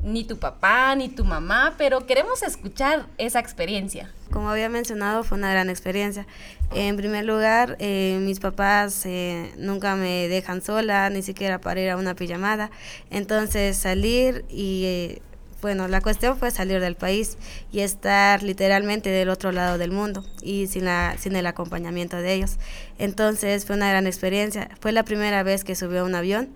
ni 0.00 0.24
tu 0.24 0.38
papá 0.38 0.94
ni 0.94 1.08
tu 1.08 1.24
mamá, 1.24 1.74
pero 1.76 2.06
queremos 2.06 2.42
escuchar 2.42 3.06
esa 3.18 3.40
experiencia. 3.40 4.10
Como 4.30 4.50
había 4.50 4.68
mencionado, 4.68 5.24
fue 5.24 5.38
una 5.38 5.50
gran 5.50 5.70
experiencia. 5.70 6.26
En 6.74 6.96
primer 6.96 7.24
lugar, 7.24 7.76
eh, 7.78 8.18
mis 8.20 8.40
papás 8.40 9.06
eh, 9.06 9.52
nunca 9.56 9.96
me 9.96 10.28
dejan 10.28 10.60
sola, 10.62 11.08
ni 11.10 11.22
siquiera 11.22 11.60
para 11.60 11.80
ir 11.80 11.90
a 11.90 11.96
una 11.96 12.14
pijamada. 12.14 12.70
Entonces 13.10 13.78
salir 13.78 14.44
y, 14.50 14.84
eh, 14.84 15.22
bueno, 15.62 15.88
la 15.88 16.00
cuestión 16.00 16.36
fue 16.36 16.50
salir 16.50 16.80
del 16.80 16.94
país 16.94 17.38
y 17.72 17.80
estar 17.80 18.42
literalmente 18.42 19.08
del 19.08 19.30
otro 19.30 19.50
lado 19.50 19.78
del 19.78 19.90
mundo 19.92 20.24
y 20.42 20.66
sin, 20.66 20.84
la, 20.84 21.16
sin 21.18 21.34
el 21.34 21.46
acompañamiento 21.46 22.18
de 22.18 22.34
ellos. 22.34 22.58
Entonces 22.98 23.64
fue 23.64 23.76
una 23.76 23.88
gran 23.88 24.06
experiencia. 24.06 24.68
Fue 24.80 24.92
la 24.92 25.04
primera 25.04 25.42
vez 25.42 25.64
que 25.64 25.74
subí 25.74 25.96
a 25.96 26.04
un 26.04 26.14
avión. 26.14 26.50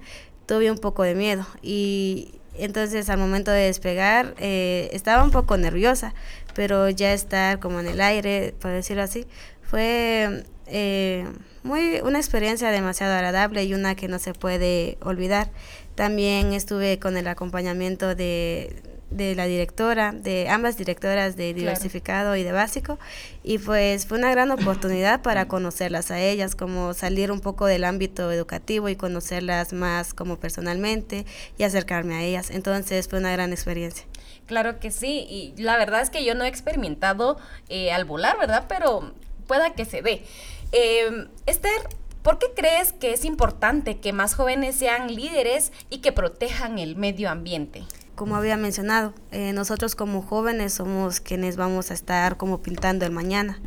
Tuve 0.47 0.71
un 0.71 0.79
poco 0.79 1.05
de 1.05 1.15
miedo 1.15 1.47
y 1.63 2.35
entonces 2.57 3.09
al 3.09 3.19
momento 3.19 3.51
de 3.51 3.63
despegar 3.63 4.35
eh, 4.39 4.91
estaba 4.93 5.25
un 5.25 5.31
poco 5.31 5.57
nerviosa, 5.57 6.15
pero 6.55 6.89
ya 6.91 7.13
estar 7.13 7.59
como 7.59 7.81
en 7.81 7.89
el 7.89 8.01
aire, 8.01 8.55
por 8.61 8.71
decirlo 8.71 9.03
así, 9.03 9.27
fue 9.63 10.45
eh, 10.67 11.27
muy 11.63 12.01
una 12.03 12.19
experiencia 12.19 12.71
demasiado 12.71 13.15
agradable 13.15 13.65
y 13.65 13.75
una 13.75 13.95
que 13.95 14.09
no 14.09 14.19
se 14.19 14.35
puede 14.35 14.99
olvidar. 15.01 15.51
También 15.95 16.53
estuve 16.53 16.99
con 16.99 17.17
el 17.17 17.29
acompañamiento 17.29 18.15
de, 18.15 18.83
de 19.13 19.35
la 19.35 19.47
directora, 19.47 20.13
de 20.13 20.49
ambas 20.49 20.77
directoras 20.77 21.37
de 21.37 21.55
diversificado 21.55 22.37
y 22.37 22.43
de 22.43 22.53
básico, 22.53 22.99
y 23.43 23.59
pues 23.59 24.07
fue 24.07 24.19
una 24.19 24.31
gran 24.31 24.51
oportunidad 24.51 25.23
para 25.23 25.49
conocerlas 25.49 26.11
a 26.11 26.21
ellas, 26.21 26.55
como 26.55 26.95
salir 26.95 27.31
un 27.31 27.41
poco 27.41 27.67
del 27.67 27.85
ámbito 27.85 28.31
educativo 28.33 28.89
y 28.89 28.97
conocerlas 28.97 29.73
más 29.73 30.15
como 30.15 30.39
personalmente 30.39 31.27
y 31.59 31.65
acercarme 31.65 32.15
a 32.17 32.23
ellas. 32.23 32.51
Entonces 32.51 33.09
fue 33.09 33.19
una 33.19 33.33
gran 33.33 33.53
experiencia. 33.53 34.07
Claro 34.47 34.81
que 34.81 34.91
sí, 34.91 35.27
y 35.29 35.55
la 35.63 35.77
verdad 35.77 36.03
es 36.03 36.11
que 36.11 36.25
yo 36.25 36.35
no 36.35 36.45
he 36.45 36.49
experimentado 36.49 37.39
eh, 37.69 37.93
al 37.93 38.05
volar, 38.05 38.39
¿verdad? 38.39 38.67
Pero 38.69 39.15
pueda 39.47 39.75
que 39.75 39.85
se 39.85 40.03
dé. 40.03 40.25
Eh, 40.73 41.29
Esther, 41.47 41.81
¿Por 42.23 42.39
qué 42.39 42.47
crees 42.55 42.93
que 42.93 43.13
es 43.13 43.25
importante 43.25 43.99
que 43.99 44.13
más 44.13 44.35
jóvenes 44.35 44.77
sean 44.77 45.13
líderes 45.13 45.73
y 45.91 45.99
que 45.99 46.13
protejan 46.13 46.79
el 46.79 46.95
medio 46.95 47.29
ambiente? 47.29 47.83
Como 48.15 48.37
había 48.37 48.57
mencionado, 48.57 49.15
eh, 49.31 49.53
nosotros 49.53 49.95
como 49.95 50.23
jóvenes 50.23 50.75
somos 50.75 51.21
quienes 51.21 51.57
vamos 51.57 51.91
a 51.91 51.95
estar 51.95 52.37
como 52.37 52.59
pintando 52.63 53.07
el 53.07 53.13
mañana. 53.13 53.61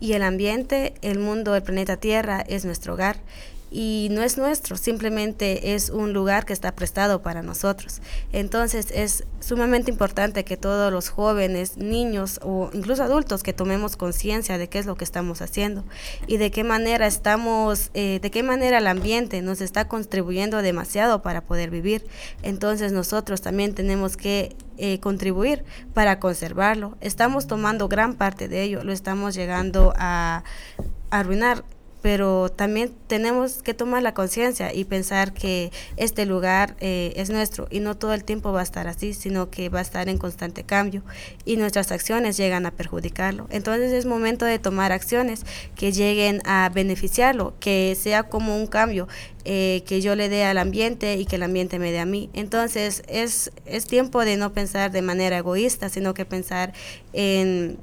Y 0.00 0.14
el 0.14 0.22
ambiente, 0.22 0.94
el 1.02 1.18
mundo, 1.18 1.54
el 1.54 1.62
planeta 1.62 1.96
Tierra 1.96 2.40
es 2.48 2.64
nuestro 2.64 2.94
hogar 2.94 3.20
y 3.70 4.08
no 4.10 4.22
es 4.22 4.36
nuestro, 4.36 4.76
simplemente 4.76 5.74
es 5.74 5.90
un 5.90 6.12
lugar 6.12 6.44
que 6.44 6.52
está 6.52 6.72
prestado 6.72 7.22
para 7.22 7.42
nosotros. 7.42 8.00
Entonces 8.32 8.88
es 8.92 9.24
sumamente 9.38 9.90
importante 9.90 10.44
que 10.44 10.56
todos 10.56 10.92
los 10.92 11.08
jóvenes, 11.08 11.76
niños 11.76 12.40
o 12.42 12.70
incluso 12.72 13.02
adultos 13.02 13.42
que 13.42 13.52
tomemos 13.52 13.96
conciencia 13.96 14.58
de 14.58 14.68
qué 14.68 14.78
es 14.78 14.86
lo 14.86 14.96
que 14.96 15.04
estamos 15.04 15.40
haciendo 15.40 15.84
y 16.26 16.36
de 16.38 16.50
qué 16.50 16.64
manera 16.64 17.06
estamos, 17.06 17.90
eh, 17.94 18.18
de 18.20 18.30
qué 18.30 18.42
manera 18.42 18.78
el 18.78 18.86
ambiente 18.86 19.40
nos 19.42 19.60
está 19.60 19.86
contribuyendo 19.86 20.62
demasiado 20.62 21.22
para 21.22 21.42
poder 21.42 21.70
vivir. 21.70 22.04
Entonces 22.42 22.92
nosotros 22.92 23.40
también 23.40 23.74
tenemos 23.74 24.16
que 24.16 24.56
eh, 24.78 24.98
contribuir 24.98 25.64
para 25.94 26.18
conservarlo. 26.18 26.96
Estamos 27.00 27.46
tomando 27.46 27.86
gran 27.88 28.14
parte 28.14 28.48
de 28.48 28.62
ello, 28.62 28.82
lo 28.82 28.92
estamos 28.92 29.34
llegando 29.34 29.92
a 29.96 30.42
arruinar 31.10 31.64
pero 32.02 32.48
también 32.48 32.92
tenemos 33.06 33.62
que 33.62 33.74
tomar 33.74 34.02
la 34.02 34.14
conciencia 34.14 34.72
y 34.72 34.84
pensar 34.84 35.32
que 35.32 35.70
este 35.96 36.26
lugar 36.26 36.76
eh, 36.80 37.12
es 37.16 37.30
nuestro 37.30 37.66
y 37.70 37.80
no 37.80 37.96
todo 37.96 38.14
el 38.14 38.24
tiempo 38.24 38.52
va 38.52 38.60
a 38.60 38.62
estar 38.62 38.88
así, 38.88 39.12
sino 39.14 39.50
que 39.50 39.68
va 39.68 39.80
a 39.80 39.82
estar 39.82 40.08
en 40.08 40.18
constante 40.18 40.64
cambio 40.64 41.02
y 41.44 41.56
nuestras 41.56 41.92
acciones 41.92 42.36
llegan 42.36 42.66
a 42.66 42.70
perjudicarlo. 42.70 43.46
Entonces 43.50 43.92
es 43.92 44.06
momento 44.06 44.44
de 44.44 44.58
tomar 44.58 44.92
acciones 44.92 45.44
que 45.74 45.92
lleguen 45.92 46.40
a 46.44 46.70
beneficiarlo, 46.72 47.54
que 47.60 47.96
sea 48.00 48.24
como 48.24 48.56
un 48.56 48.66
cambio 48.66 49.08
eh, 49.44 49.82
que 49.86 50.00
yo 50.00 50.16
le 50.16 50.28
dé 50.28 50.44
al 50.44 50.58
ambiente 50.58 51.16
y 51.16 51.26
que 51.26 51.36
el 51.36 51.42
ambiente 51.42 51.78
me 51.78 51.92
dé 51.92 52.00
a 52.00 52.06
mí. 52.06 52.30
Entonces 52.32 53.02
es, 53.08 53.52
es 53.66 53.86
tiempo 53.86 54.24
de 54.24 54.36
no 54.36 54.52
pensar 54.52 54.90
de 54.90 55.02
manera 55.02 55.38
egoísta, 55.38 55.88
sino 55.88 56.14
que 56.14 56.24
pensar 56.24 56.72
en 57.12 57.78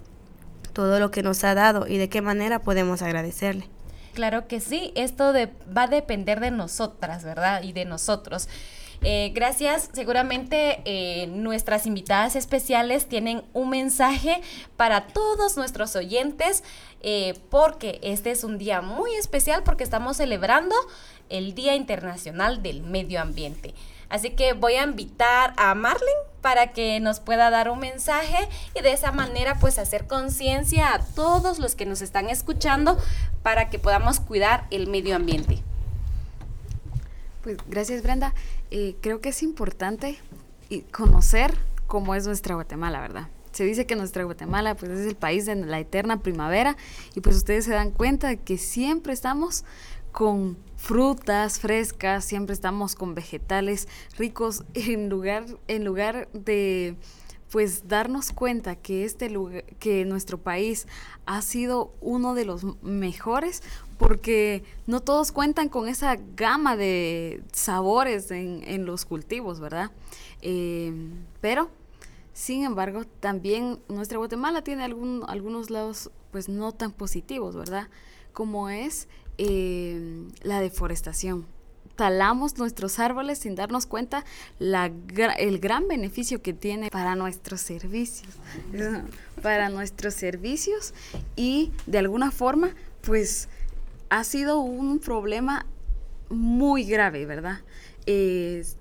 todo 0.73 0.99
lo 0.99 1.09
que 1.09 1.23
nos 1.23 1.43
ha 1.43 1.55
dado 1.55 1.87
y 1.87 1.97
de 1.97 2.09
qué 2.09 2.21
manera 2.21 2.59
podemos 2.59 3.01
agradecerle. 3.01 3.67
Claro 4.13 4.47
que 4.47 4.59
sí, 4.59 4.91
esto 4.95 5.33
va 5.75 5.83
a 5.83 5.87
depender 5.87 6.39
de 6.39 6.51
nosotras, 6.51 7.23
¿verdad? 7.23 7.63
Y 7.63 7.73
de 7.73 7.85
nosotros. 7.85 8.47
Eh, 9.03 9.31
gracias. 9.33 9.89
Seguramente 9.93 10.81
eh, 10.85 11.27
nuestras 11.27 11.85
invitadas 11.85 12.35
especiales 12.35 13.07
tienen 13.07 13.43
un 13.53 13.69
mensaje 13.69 14.41
para 14.75 15.07
todos 15.07 15.55
nuestros 15.55 15.95
oyentes 15.95 16.63
eh, 17.01 17.35
porque 17.49 17.99
este 18.01 18.31
es 18.31 18.43
un 18.43 18.57
día 18.57 18.81
muy 18.81 19.13
especial 19.15 19.63
porque 19.63 19.83
estamos 19.83 20.17
celebrando 20.17 20.75
el 21.29 21.53
Día 21.53 21.75
Internacional 21.75 22.63
del 22.63 22.81
Medio 22.81 23.21
Ambiente. 23.21 23.73
Así 24.09 24.31
que 24.31 24.53
voy 24.53 24.75
a 24.75 24.83
invitar 24.83 25.53
a 25.57 25.75
Marlene 25.75 26.11
para 26.41 26.71
que 26.71 26.99
nos 26.99 27.19
pueda 27.19 27.49
dar 27.49 27.69
un 27.69 27.79
mensaje 27.79 28.47
y 28.73 28.81
de 28.81 28.93
esa 28.93 29.11
manera 29.11 29.55
pues 29.59 29.77
hacer 29.77 30.07
conciencia 30.07 30.93
a 30.93 30.99
todos 30.99 31.59
los 31.59 31.75
que 31.75 31.85
nos 31.85 32.01
están 32.01 32.29
escuchando 32.29 32.97
para 33.43 33.69
que 33.69 33.79
podamos 33.79 34.19
cuidar 34.19 34.65
el 34.71 34.87
medio 34.87 35.15
ambiente. 35.15 35.61
Pues 37.43 37.57
gracias 37.67 38.01
Brenda. 38.01 38.33
Eh, 38.71 38.95
creo 39.01 39.21
que 39.21 39.29
es 39.29 39.43
importante 39.43 40.19
conocer 40.91 41.53
cómo 41.87 42.15
es 42.15 42.25
nuestra 42.27 42.55
Guatemala, 42.55 43.01
¿verdad? 43.01 43.27
Se 43.51 43.63
dice 43.63 43.85
que 43.85 43.95
nuestra 43.95 44.23
Guatemala 44.23 44.75
pues 44.75 44.91
es 44.91 45.07
el 45.07 45.15
país 45.15 45.45
de 45.45 45.55
la 45.55 45.79
eterna 45.79 46.21
primavera 46.21 46.77
y 47.15 47.21
pues 47.21 47.35
ustedes 47.35 47.65
se 47.65 47.71
dan 47.71 47.91
cuenta 47.91 48.27
de 48.27 48.37
que 48.37 48.57
siempre 48.57 49.13
estamos 49.13 49.65
con 50.11 50.57
frutas 50.77 51.59
frescas, 51.59 52.23
siempre 52.23 52.53
estamos 52.53 52.95
con 52.95 53.15
vegetales 53.15 53.87
ricos 54.17 54.63
en 54.73 55.09
lugar, 55.09 55.45
en 55.67 55.83
lugar 55.83 56.29
de 56.33 56.95
pues 57.51 57.87
darnos 57.87 58.31
cuenta 58.31 58.75
que 58.75 59.05
este 59.05 59.29
lugar, 59.29 59.63
que 59.79 60.05
nuestro 60.05 60.37
país 60.37 60.87
ha 61.25 61.41
sido 61.41 61.93
uno 62.01 62.35
de 62.35 62.45
los 62.45 62.63
mejores 62.83 63.63
porque 63.97 64.63
no 64.85 65.01
todos 65.01 65.31
cuentan 65.31 65.69
con 65.69 65.87
esa 65.87 66.17
gama 66.35 66.75
de 66.75 67.41
sabores 67.51 68.29
en, 68.31 68.85
los 68.85 69.05
cultivos, 69.05 69.59
¿verdad? 69.59 69.91
Eh, 70.41 70.93
pero, 71.41 71.69
sin 72.33 72.63
embargo, 72.63 73.05
también 73.19 73.79
nuestra 73.87 74.19
Guatemala 74.19 74.61
tiene 74.63 74.83
algún, 74.83 75.23
algunos 75.27 75.69
lados 75.69 76.11
pues 76.31 76.49
no 76.49 76.73
tan 76.73 76.91
positivos, 76.91 77.55
¿verdad? 77.55 77.87
Como 78.33 78.69
es 78.69 79.07
eh, 79.37 80.27
la 80.41 80.61
deforestación. 80.61 81.45
Talamos 81.95 82.57
nuestros 82.57 82.99
árboles 82.99 83.39
sin 83.39 83.55
darnos 83.55 83.87
cuenta 83.87 84.23
la, 84.59 84.91
el 85.39 85.59
gran 85.59 85.87
beneficio 85.87 86.41
que 86.41 86.53
tiene 86.53 86.91
para 86.91 87.15
nuestros 87.15 87.61
servicios, 87.61 88.33
para 89.41 89.69
nuestros 89.69 90.13
servicios 90.13 90.93
y 91.35 91.71
de 91.87 91.97
alguna 91.97 92.29
forma 92.29 92.75
pues 93.01 93.49
ha 94.09 94.23
sido 94.23 94.59
un 94.59 94.99
problema 94.99 95.65
muy 96.29 96.83
grave, 96.83 97.25
¿verdad? 97.25 97.61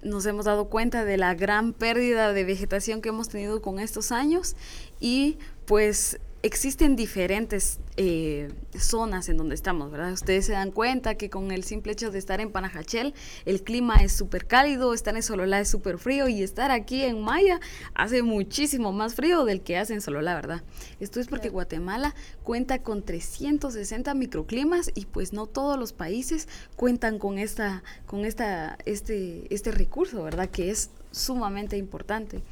Nos 0.02 0.26
hemos 0.26 0.44
dado 0.44 0.66
cuenta 0.66 1.04
de 1.04 1.16
la 1.16 1.34
gran 1.34 1.72
pérdida 1.72 2.32
de 2.32 2.44
vegetación 2.44 3.00
que 3.02 3.08
hemos 3.08 3.28
tenido 3.28 3.60
con 3.60 3.80
estos 3.80 4.12
años 4.12 4.56
y 5.00 5.38
pues 5.64 6.20
existen 6.46 6.94
diferentes 6.94 7.80
eh, 7.96 8.52
zonas 8.78 9.28
en 9.28 9.36
donde 9.36 9.54
estamos, 9.54 9.90
¿verdad? 9.90 10.12
Ustedes 10.12 10.46
se 10.46 10.52
dan 10.52 10.70
cuenta 10.70 11.16
que 11.16 11.28
con 11.28 11.50
el 11.50 11.64
simple 11.64 11.92
hecho 11.92 12.10
de 12.10 12.18
estar 12.18 12.40
en 12.40 12.52
Panajachel, 12.52 13.14
el 13.44 13.62
clima 13.62 13.96
es 13.96 14.12
súper 14.12 14.46
cálido, 14.46 14.94
estar 14.94 15.16
en 15.16 15.22
Sololá 15.22 15.60
es 15.60 15.68
súper 15.68 15.98
frío 15.98 16.28
y 16.28 16.42
estar 16.42 16.70
aquí 16.70 17.02
en 17.02 17.20
Maya 17.20 17.60
hace 17.94 18.22
muchísimo 18.22 18.92
más 18.92 19.14
frío 19.14 19.44
del 19.44 19.60
que 19.60 19.76
hace 19.76 19.94
en 19.94 20.00
Sololá, 20.00 20.34
¿verdad? 20.34 20.62
Esto 21.00 21.20
es 21.20 21.26
porque 21.26 21.48
Guatemala 21.48 22.14
cuenta 22.44 22.80
con 22.80 23.02
360 23.02 24.14
microclimas 24.14 24.92
y 24.94 25.06
pues 25.06 25.32
no 25.32 25.46
todos 25.46 25.78
los 25.78 25.92
países 25.92 26.48
cuentan 26.76 27.18
con 27.18 27.38
esta, 27.38 27.82
con 28.06 28.24
esta, 28.24 28.78
este, 28.86 29.52
este 29.52 29.72
recurso, 29.72 30.22
¿verdad? 30.22 30.48
Que 30.48 30.70
es 30.70 30.90
sumamente 31.16 31.76
importante 31.76 32.42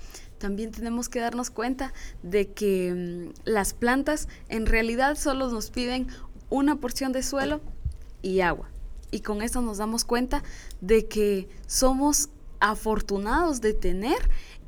también 0.44 0.72
tenemos 0.72 1.08
que 1.08 1.20
darnos 1.20 1.48
cuenta 1.48 1.94
de 2.22 2.52
que 2.52 2.92
mm, 2.92 3.48
las 3.48 3.72
plantas 3.72 4.28
en 4.50 4.66
realidad 4.66 5.16
solo 5.16 5.48
nos 5.48 5.70
piden 5.70 6.08
una 6.50 6.76
porción 6.76 7.12
de 7.12 7.22
suelo 7.22 7.62
y 8.20 8.40
agua. 8.40 8.68
Y 9.10 9.20
con 9.20 9.40
eso 9.40 9.62
nos 9.62 9.78
damos 9.78 10.04
cuenta 10.04 10.42
de 10.82 11.06
que 11.06 11.48
somos 11.66 12.28
afortunados 12.60 13.62
de 13.62 13.72
tener 13.72 14.18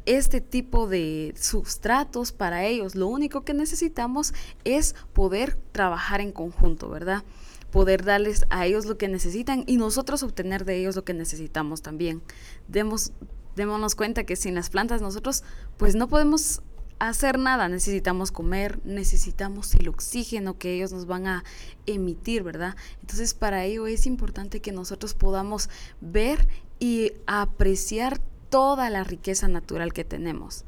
este 0.06 0.40
tipo 0.40 0.88
de 0.88 1.34
sustratos 1.36 2.32
para 2.32 2.64
ellos. 2.64 2.94
Lo 2.94 3.08
único 3.08 3.44
que 3.44 3.52
necesitamos 3.52 4.32
es 4.64 4.94
poder 5.12 5.58
trabajar 5.72 6.20
en 6.22 6.32
conjunto, 6.32 6.88
¿verdad? 6.88 7.22
Poder 7.70 8.04
darles 8.04 8.46
a 8.48 8.64
ellos 8.64 8.86
lo 8.86 8.96
que 8.96 9.08
necesitan 9.08 9.64
y 9.66 9.76
nosotros 9.76 10.22
obtener 10.22 10.64
de 10.64 10.78
ellos 10.78 10.96
lo 10.96 11.04
que 11.04 11.12
necesitamos 11.12 11.82
también. 11.82 12.22
Demos, 12.68 13.12
démonos 13.56 13.94
cuenta 13.94 14.24
que 14.24 14.36
sin 14.36 14.54
las 14.54 14.70
plantas 14.70 15.02
nosotros 15.02 15.42
pues 15.76 15.94
no 15.94 16.08
podemos 16.08 16.62
hacer 16.98 17.38
nada, 17.38 17.68
necesitamos 17.68 18.32
comer, 18.32 18.80
necesitamos 18.84 19.74
el 19.74 19.88
oxígeno 19.88 20.58
que 20.58 20.74
ellos 20.74 20.92
nos 20.92 21.06
van 21.06 21.26
a 21.26 21.44
emitir, 21.84 22.42
¿verdad? 22.42 22.76
Entonces 23.00 23.34
para 23.34 23.64
ello 23.64 23.86
es 23.86 24.06
importante 24.06 24.60
que 24.60 24.72
nosotros 24.72 25.14
podamos 25.14 25.68
ver 26.00 26.48
y 26.78 27.12
apreciar 27.26 28.20
toda 28.48 28.88
la 28.90 29.04
riqueza 29.04 29.48
natural 29.48 29.92
que 29.92 30.04
tenemos. 30.04 30.64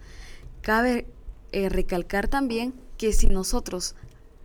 Cabe 0.61 1.07
eh, 1.53 1.69
recalcar 1.69 2.29
también 2.29 2.75
que 2.99 3.13
si 3.13 3.29
nosotros 3.29 3.95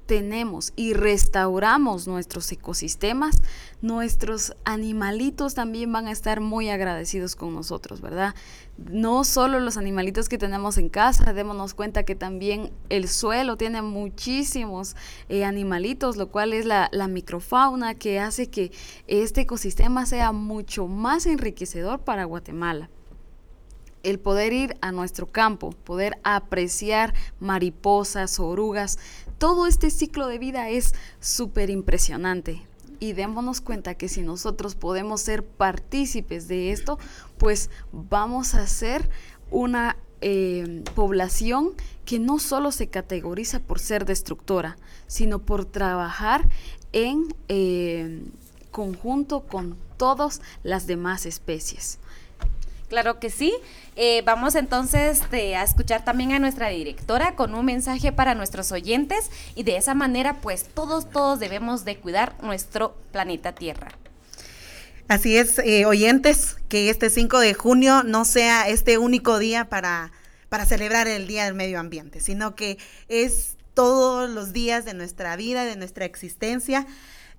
tenemos 0.06 0.74
y 0.76 0.94
restauramos 0.94 2.08
nuestros 2.08 2.52
ecosistemas, 2.52 3.38
nuestros 3.82 4.56
animalitos 4.66 5.54
también 5.54 5.92
van 5.92 6.08
a 6.08 6.12
estar 6.12 6.40
muy 6.40 6.70
agradecidos 6.70 7.36
con 7.36 7.54
nosotros, 7.54 8.02
¿verdad? 8.02 8.36
No 8.78 9.24
solo 9.24 9.60
los 9.60 9.78
animalitos 9.78 10.30
que 10.30 10.38
tenemos 10.38 10.78
en 10.78 10.90
casa, 10.90 11.34
démonos 11.34 11.74
cuenta 11.74 12.04
que 12.04 12.16
también 12.16 12.72
el 12.90 13.08
suelo 13.08 13.58
tiene 13.58 13.82
muchísimos 13.82 14.96
eh, 15.30 15.46
animalitos, 15.46 16.18
lo 16.18 16.30
cual 16.30 16.54
es 16.54 16.66
la, 16.66 16.90
la 16.92 17.08
microfauna 17.08 17.96
que 17.96 18.20
hace 18.20 18.50
que 18.50 18.72
este 19.08 19.42
ecosistema 19.42 20.06
sea 20.06 20.32
mucho 20.32 20.88
más 20.88 21.26
enriquecedor 21.26 22.00
para 22.00 22.26
Guatemala 22.26 22.90
el 24.04 24.20
poder 24.20 24.52
ir 24.52 24.78
a 24.82 24.92
nuestro 24.92 25.32
campo, 25.32 25.72
poder 25.84 26.20
apreciar 26.24 27.14
mariposas, 27.40 28.40
orugas, 28.40 29.00
todo 29.44 29.68
este 29.68 29.90
ciclo 29.90 30.28
de 30.28 30.40
vida 30.40 30.70
es 30.70 30.96
súper 31.20 31.70
impresionante. 31.70 32.66
Y 33.02 33.12
démonos 33.12 33.60
cuenta 33.60 33.94
que 33.96 34.08
si 34.08 34.22
nosotros 34.22 34.76
podemos 34.76 35.20
ser 35.20 35.44
partícipes 35.44 36.48
de 36.48 36.72
esto, 36.72 36.98
pues 37.38 37.70
vamos 37.92 38.56
a 38.56 38.66
ser 38.68 39.10
una 39.52 39.98
eh, 40.22 40.86
población 40.96 41.74
que 42.06 42.20
no 42.20 42.40
solo 42.40 42.72
se 42.72 42.88
categoriza 42.88 43.60
por 43.60 43.80
ser 43.80 44.06
destructora, 44.06 44.78
sino 45.08 45.40
por 45.40 45.66
trabajar 45.66 46.48
en 46.94 47.28
eh, 47.50 48.24
conjunto 48.72 49.42
con 49.42 49.76
todas 49.98 50.40
las 50.64 50.88
demás 50.88 51.26
especies. 51.26 52.00
Claro 52.94 53.20
que 53.20 53.32
sí. 53.32 53.52
Eh, 53.96 54.22
vamos 54.24 54.54
entonces 54.54 55.24
a 55.34 55.64
escuchar 55.64 56.06
también 56.06 56.32
a 56.32 56.38
nuestra 56.38 56.70
directora 56.70 57.34
con 57.34 57.56
un 57.56 57.66
mensaje 57.66 58.12
para 58.12 58.36
nuestros 58.36 58.72
oyentes 58.72 59.32
y 59.56 59.64
de 59.64 59.78
esa 59.78 59.96
manera 59.96 60.42
pues 60.42 60.66
todos, 60.76 61.10
todos 61.10 61.40
debemos 61.40 61.86
de 61.86 61.98
cuidar 61.98 62.36
nuestro 62.44 62.96
planeta 63.12 63.56
Tierra. 63.56 63.88
Así 65.08 65.36
es, 65.36 65.58
eh, 65.58 65.88
oyentes, 65.88 66.58
que 66.70 66.92
este 66.92 67.10
5 67.10 67.40
de 67.40 67.56
junio 67.56 68.04
no 68.04 68.26
sea 68.26 68.68
este 68.70 69.00
único 69.00 69.40
día 69.40 69.70
para, 69.70 70.12
para 70.50 70.68
celebrar 70.68 71.08
el 71.08 71.26
Día 71.26 71.46
del 71.46 71.56
Medio 71.56 71.80
Ambiente, 71.80 72.20
sino 72.20 72.54
que 72.54 72.78
es 73.10 73.58
todos 73.74 74.30
los 74.30 74.54
días 74.54 74.86
de 74.86 74.94
nuestra 74.94 75.36
vida, 75.36 75.66
de 75.66 75.78
nuestra 75.78 76.06
existencia. 76.06 76.86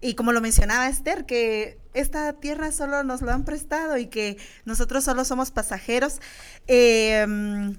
Y 0.05 0.17
como 0.17 0.33
lo 0.33 0.43
mencionaba 0.43 0.87
Esther, 0.87 1.25
que 1.25 1.79
esta 1.95 2.35
tierra 2.35 2.73
solo 2.73 3.03
nos 3.05 3.23
lo 3.23 3.33
han 3.33 3.47
prestado 3.47 3.97
y 3.97 4.09
que 4.09 4.37
nosotros 4.67 5.03
solo 5.03 5.25
somos 5.25 5.51
pasajeros, 5.51 6.21
em, 6.67 7.75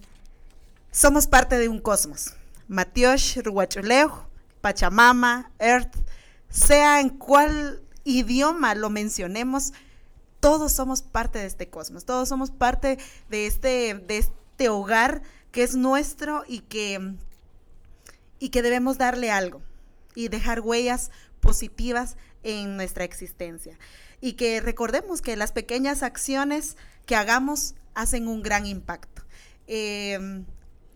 somos 0.89 1.27
parte 1.27 1.59
de 1.59 1.69
un 1.69 1.79
cosmos. 1.79 2.33
Matiosh, 2.67 3.37
Ruachuleo, 3.43 4.27
Pachamama, 4.61 5.51
Earth, 5.59 5.95
sea 6.49 6.99
en 6.99 7.09
cuál 7.09 7.83
idioma 8.05 8.73
lo 8.73 8.89
mencionemos, 8.89 9.73
todos 10.39 10.71
somos 10.71 11.03
parte 11.03 11.37
de 11.37 11.45
este 11.45 11.69
cosmos, 11.69 12.05
todos 12.05 12.27
somos 12.27 12.49
parte 12.49 12.97
de 13.29 13.45
este, 13.45 13.93
de 13.93 14.17
este 14.17 14.69
hogar 14.69 15.21
que 15.51 15.61
es 15.61 15.75
nuestro 15.75 16.43
y 16.47 16.61
que, 16.61 17.17
y 18.39 18.49
que 18.49 18.63
debemos 18.63 18.97
darle 18.97 19.29
algo 19.29 19.61
y 20.15 20.29
dejar 20.29 20.61
huellas 20.61 21.11
positivas 21.45 22.17
en 22.43 22.75
nuestra 22.75 23.03
existencia. 23.03 23.77
Y 24.19 24.33
que 24.33 24.59
recordemos 24.61 25.21
que 25.21 25.35
las 25.35 25.51
pequeñas 25.51 26.03
acciones 26.03 26.75
que 27.05 27.15
hagamos 27.15 27.75
hacen 27.93 28.27
un 28.27 28.41
gran 28.41 28.65
impacto. 28.65 29.21
Em, 29.67 30.45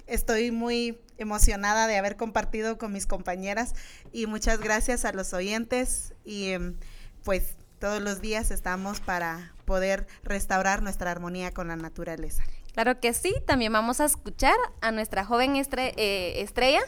estoy 0.08 0.52
muy 0.52 1.00
emocionada 1.18 1.88
de 1.88 1.98
haber 1.98 2.16
compartido 2.16 2.78
con 2.78 2.92
mis 2.92 3.06
compañeras 3.06 3.76
y 4.12 4.26
muchas 4.26 4.60
gracias 4.60 5.06
a 5.06 5.12
los 5.12 5.34
oyentes 5.34 6.14
y 6.26 6.50
em, 6.50 6.76
pues 7.24 7.56
todos 7.80 8.02
los 8.02 8.22
días 8.22 8.52
estamos 8.52 9.00
para 9.00 9.54
poder 9.66 10.08
restaurar 10.24 10.82
nuestra 10.82 11.12
armonía 11.12 11.52
con 11.52 11.68
la 11.68 11.76
naturaleza. 11.76 12.44
Claro 12.74 13.00
que 13.00 13.14
sí, 13.14 13.34
también 13.46 13.74
vamos 13.74 14.00
a 14.00 14.06
escuchar 14.06 14.56
a 14.82 14.92
nuestra 14.92 15.26
joven 15.26 15.56
eh, 15.56 16.42
estrella 16.42 16.82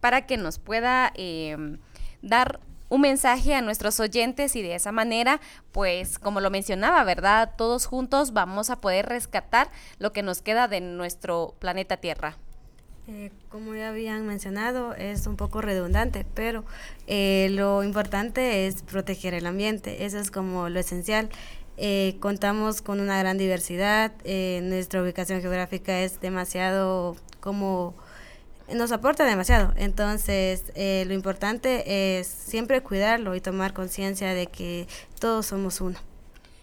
para 0.00 0.26
que 0.26 0.36
nos 0.36 0.58
pueda 0.58 1.12
em, 1.14 1.78
dar 2.22 2.60
un 2.88 3.00
mensaje 3.00 3.54
a 3.54 3.62
nuestros 3.62 4.00
oyentes 4.00 4.56
y 4.56 4.62
de 4.62 4.74
esa 4.74 4.92
manera, 4.92 5.40
pues 5.72 6.18
como 6.18 6.40
lo 6.40 6.50
mencionaba, 6.50 7.02
¿verdad? 7.04 7.52
Todos 7.56 7.86
juntos 7.86 8.32
vamos 8.32 8.70
a 8.70 8.80
poder 8.80 9.06
rescatar 9.06 9.70
lo 9.98 10.12
que 10.12 10.22
nos 10.22 10.42
queda 10.42 10.68
de 10.68 10.80
nuestro 10.80 11.54
planeta 11.58 11.96
Tierra. 11.96 12.36
Eh, 13.08 13.30
como 13.50 13.74
ya 13.76 13.90
habían 13.90 14.26
mencionado, 14.26 14.92
es 14.94 15.28
un 15.28 15.36
poco 15.36 15.60
redundante, 15.60 16.26
pero 16.34 16.64
eh, 17.06 17.48
lo 17.52 17.84
importante 17.84 18.66
es 18.66 18.82
proteger 18.82 19.32
el 19.32 19.46
ambiente, 19.46 20.04
eso 20.04 20.18
es 20.18 20.32
como 20.32 20.68
lo 20.68 20.80
esencial. 20.80 21.28
Eh, 21.76 22.16
contamos 22.20 22.82
con 22.82 23.00
una 23.00 23.18
gran 23.18 23.38
diversidad, 23.38 24.12
nuestra 24.62 25.02
ubicación 25.02 25.40
geográfica 25.40 26.00
es 26.00 26.20
demasiado 26.20 27.16
como 27.40 27.94
nos 28.74 28.92
aporta 28.92 29.24
demasiado. 29.24 29.72
Entonces, 29.76 30.64
eh, 30.74 31.04
lo 31.06 31.14
importante 31.14 32.18
es 32.18 32.26
siempre 32.26 32.82
cuidarlo 32.82 33.34
y 33.34 33.40
tomar 33.40 33.72
conciencia 33.72 34.34
de 34.34 34.46
que 34.48 34.88
todos 35.20 35.46
somos 35.46 35.80
uno. 35.80 35.98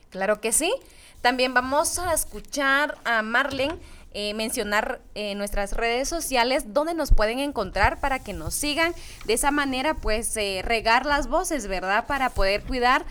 Claro 0.10 0.42
que 0.42 0.52
sí. 0.52 0.74
También 1.22 1.54
vamos 1.54 2.00
a 2.00 2.14
escuchar 2.14 2.98
a 3.06 3.22
Marlene 3.22 3.78
eh, 4.16 4.36
mencionar 4.36 5.02
eh, 5.16 5.34
nuestras 5.34 5.74
redes 5.74 6.08
sociales 6.08 6.72
donde 6.72 6.94
nos 6.94 7.12
pueden 7.12 7.40
encontrar 7.40 8.00
para 8.00 8.20
que 8.20 8.34
nos 8.34 8.54
sigan. 8.54 8.94
De 9.26 9.34
esa 9.34 9.50
manera, 9.50 9.96
pues, 9.96 10.36
regar 10.36 11.06
las 11.06 11.28
voces, 11.28 11.68
¿verdad? 11.68 12.06
Para 12.06 12.30
poder 12.30 12.64
cuidar 12.64 13.06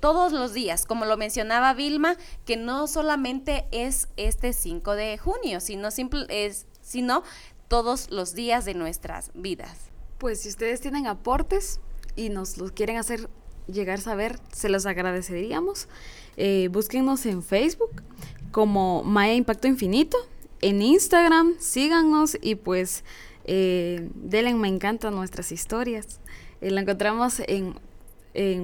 todos 0.00 0.32
los 0.32 0.54
días, 0.54 0.86
como 0.86 1.04
lo 1.04 1.18
mencionaba 1.18 1.74
Vilma, 1.74 2.16
que 2.46 2.56
no 2.56 2.86
solamente 2.86 3.66
es 3.72 4.08
este 4.16 4.54
5 4.54 4.94
de 4.94 5.18
junio, 5.18 5.60
sino, 5.60 5.90
simple, 5.90 6.24
es, 6.30 6.64
sino 6.80 7.24
todos 7.68 8.10
los 8.10 8.34
días 8.34 8.64
de 8.64 8.74
nuestras 8.74 9.30
vidas. 9.34 9.90
Pues 10.18 10.40
si 10.40 10.48
ustedes 10.48 10.80
tienen 10.80 11.06
aportes 11.06 11.80
y 12.16 12.28
nos 12.28 12.58
los 12.58 12.72
quieren 12.72 12.96
hacer 12.96 13.28
llegar 13.66 13.98
a 13.98 14.02
saber, 14.02 14.38
se 14.52 14.68
los 14.68 14.86
agradeceríamos. 14.86 15.88
Eh, 16.36 16.68
búsquenos 16.70 17.26
en 17.26 17.42
Facebook 17.42 18.02
como 18.50 19.02
Maya 19.02 19.34
Impacto 19.34 19.66
Infinito, 19.66 20.16
en 20.60 20.80
Instagram, 20.80 21.54
síganos 21.58 22.38
y 22.40 22.54
pues 22.54 23.04
eh, 23.44 24.08
denle 24.14 24.54
me 24.54 24.68
encantan 24.68 25.14
nuestras 25.14 25.52
historias. 25.52 26.20
Eh, 26.60 26.70
la 26.70 26.80
encontramos 26.80 27.42
en, 27.46 27.74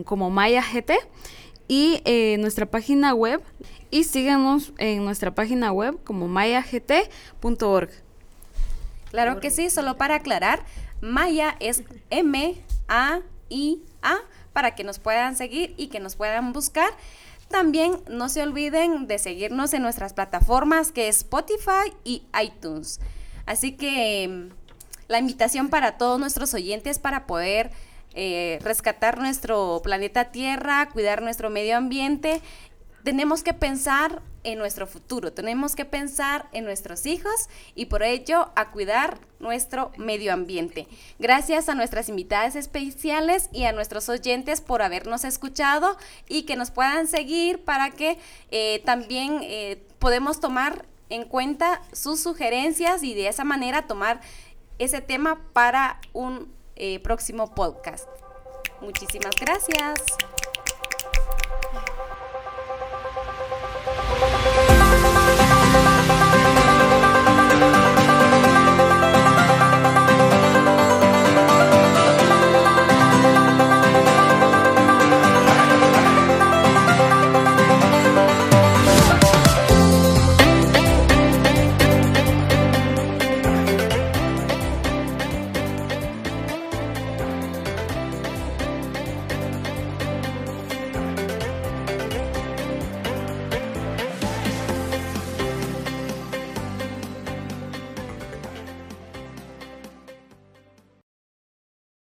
como 0.04 0.30
Maya 0.30 0.62
GT 0.62 0.92
y 1.68 2.00
en 2.04 2.40
nuestra 2.40 2.66
página 2.66 3.14
web 3.14 3.42
y 3.90 4.04
síganos 4.04 4.72
en 4.78 5.04
nuestra 5.04 5.34
página 5.34 5.72
web 5.72 5.98
como 6.04 6.28
mayagt.org. 6.28 7.90
Claro 9.10 9.40
que 9.40 9.50
sí, 9.50 9.70
solo 9.70 9.96
para 9.96 10.14
aclarar, 10.16 10.64
Maya 11.00 11.56
es 11.60 11.82
M-A-I-A 12.10 12.58
para 14.52 14.74
que 14.74 14.84
nos 14.84 14.98
puedan 14.98 15.36
seguir 15.36 15.74
y 15.76 15.88
que 15.88 16.00
nos 16.00 16.16
puedan 16.16 16.52
buscar. 16.52 16.90
También 17.48 18.00
no 18.08 18.28
se 18.28 18.42
olviden 18.42 19.06
de 19.08 19.18
seguirnos 19.18 19.74
en 19.74 19.82
nuestras 19.82 20.14
plataformas 20.14 20.92
que 20.92 21.08
es 21.08 21.18
Spotify 21.18 21.92
y 22.04 22.22
iTunes. 22.40 23.00
Así 23.46 23.72
que 23.72 24.22
em, 24.22 24.50
la 25.08 25.18
invitación 25.18 25.68
para 25.68 25.98
todos 25.98 26.20
nuestros 26.20 26.54
oyentes 26.54 27.00
para 27.00 27.26
poder 27.26 27.72
eh, 28.14 28.58
rescatar 28.62 29.18
nuestro 29.18 29.80
planeta 29.82 30.26
Tierra, 30.26 30.88
cuidar 30.90 31.22
nuestro 31.22 31.50
medio 31.50 31.76
ambiente 31.76 32.40
tenemos 33.02 33.42
que 33.42 33.54
pensar 33.54 34.22
en 34.42 34.58
nuestro 34.58 34.86
futuro, 34.86 35.32
tenemos 35.32 35.76
que 35.76 35.84
pensar 35.84 36.48
en 36.52 36.64
nuestros 36.64 37.06
hijos 37.06 37.48
y 37.74 37.86
por 37.86 38.02
ello 38.02 38.50
a 38.56 38.70
cuidar 38.70 39.18
nuestro 39.38 39.92
medio 39.96 40.32
ambiente. 40.32 40.86
Gracias 41.18 41.68
a 41.68 41.74
nuestras 41.74 42.08
invitadas 42.08 42.56
especiales 42.56 43.48
y 43.52 43.64
a 43.64 43.72
nuestros 43.72 44.08
oyentes 44.08 44.60
por 44.60 44.82
habernos 44.82 45.24
escuchado 45.24 45.96
y 46.28 46.42
que 46.42 46.56
nos 46.56 46.70
puedan 46.70 47.06
seguir 47.06 47.64
para 47.64 47.90
que 47.90 48.18
eh, 48.50 48.82
también 48.84 49.40
eh, 49.42 49.82
podemos 49.98 50.40
tomar 50.40 50.84
en 51.08 51.24
cuenta 51.24 51.82
sus 51.92 52.20
sugerencias 52.20 53.02
y 53.02 53.14
de 53.14 53.28
esa 53.28 53.44
manera 53.44 53.86
tomar 53.86 54.20
ese 54.78 55.00
tema 55.00 55.40
para 55.52 56.00
un 56.12 56.52
eh, 56.76 56.98
próximo 57.00 57.54
podcast. 57.54 58.08
Muchísimas 58.80 59.34
gracias. 59.38 60.00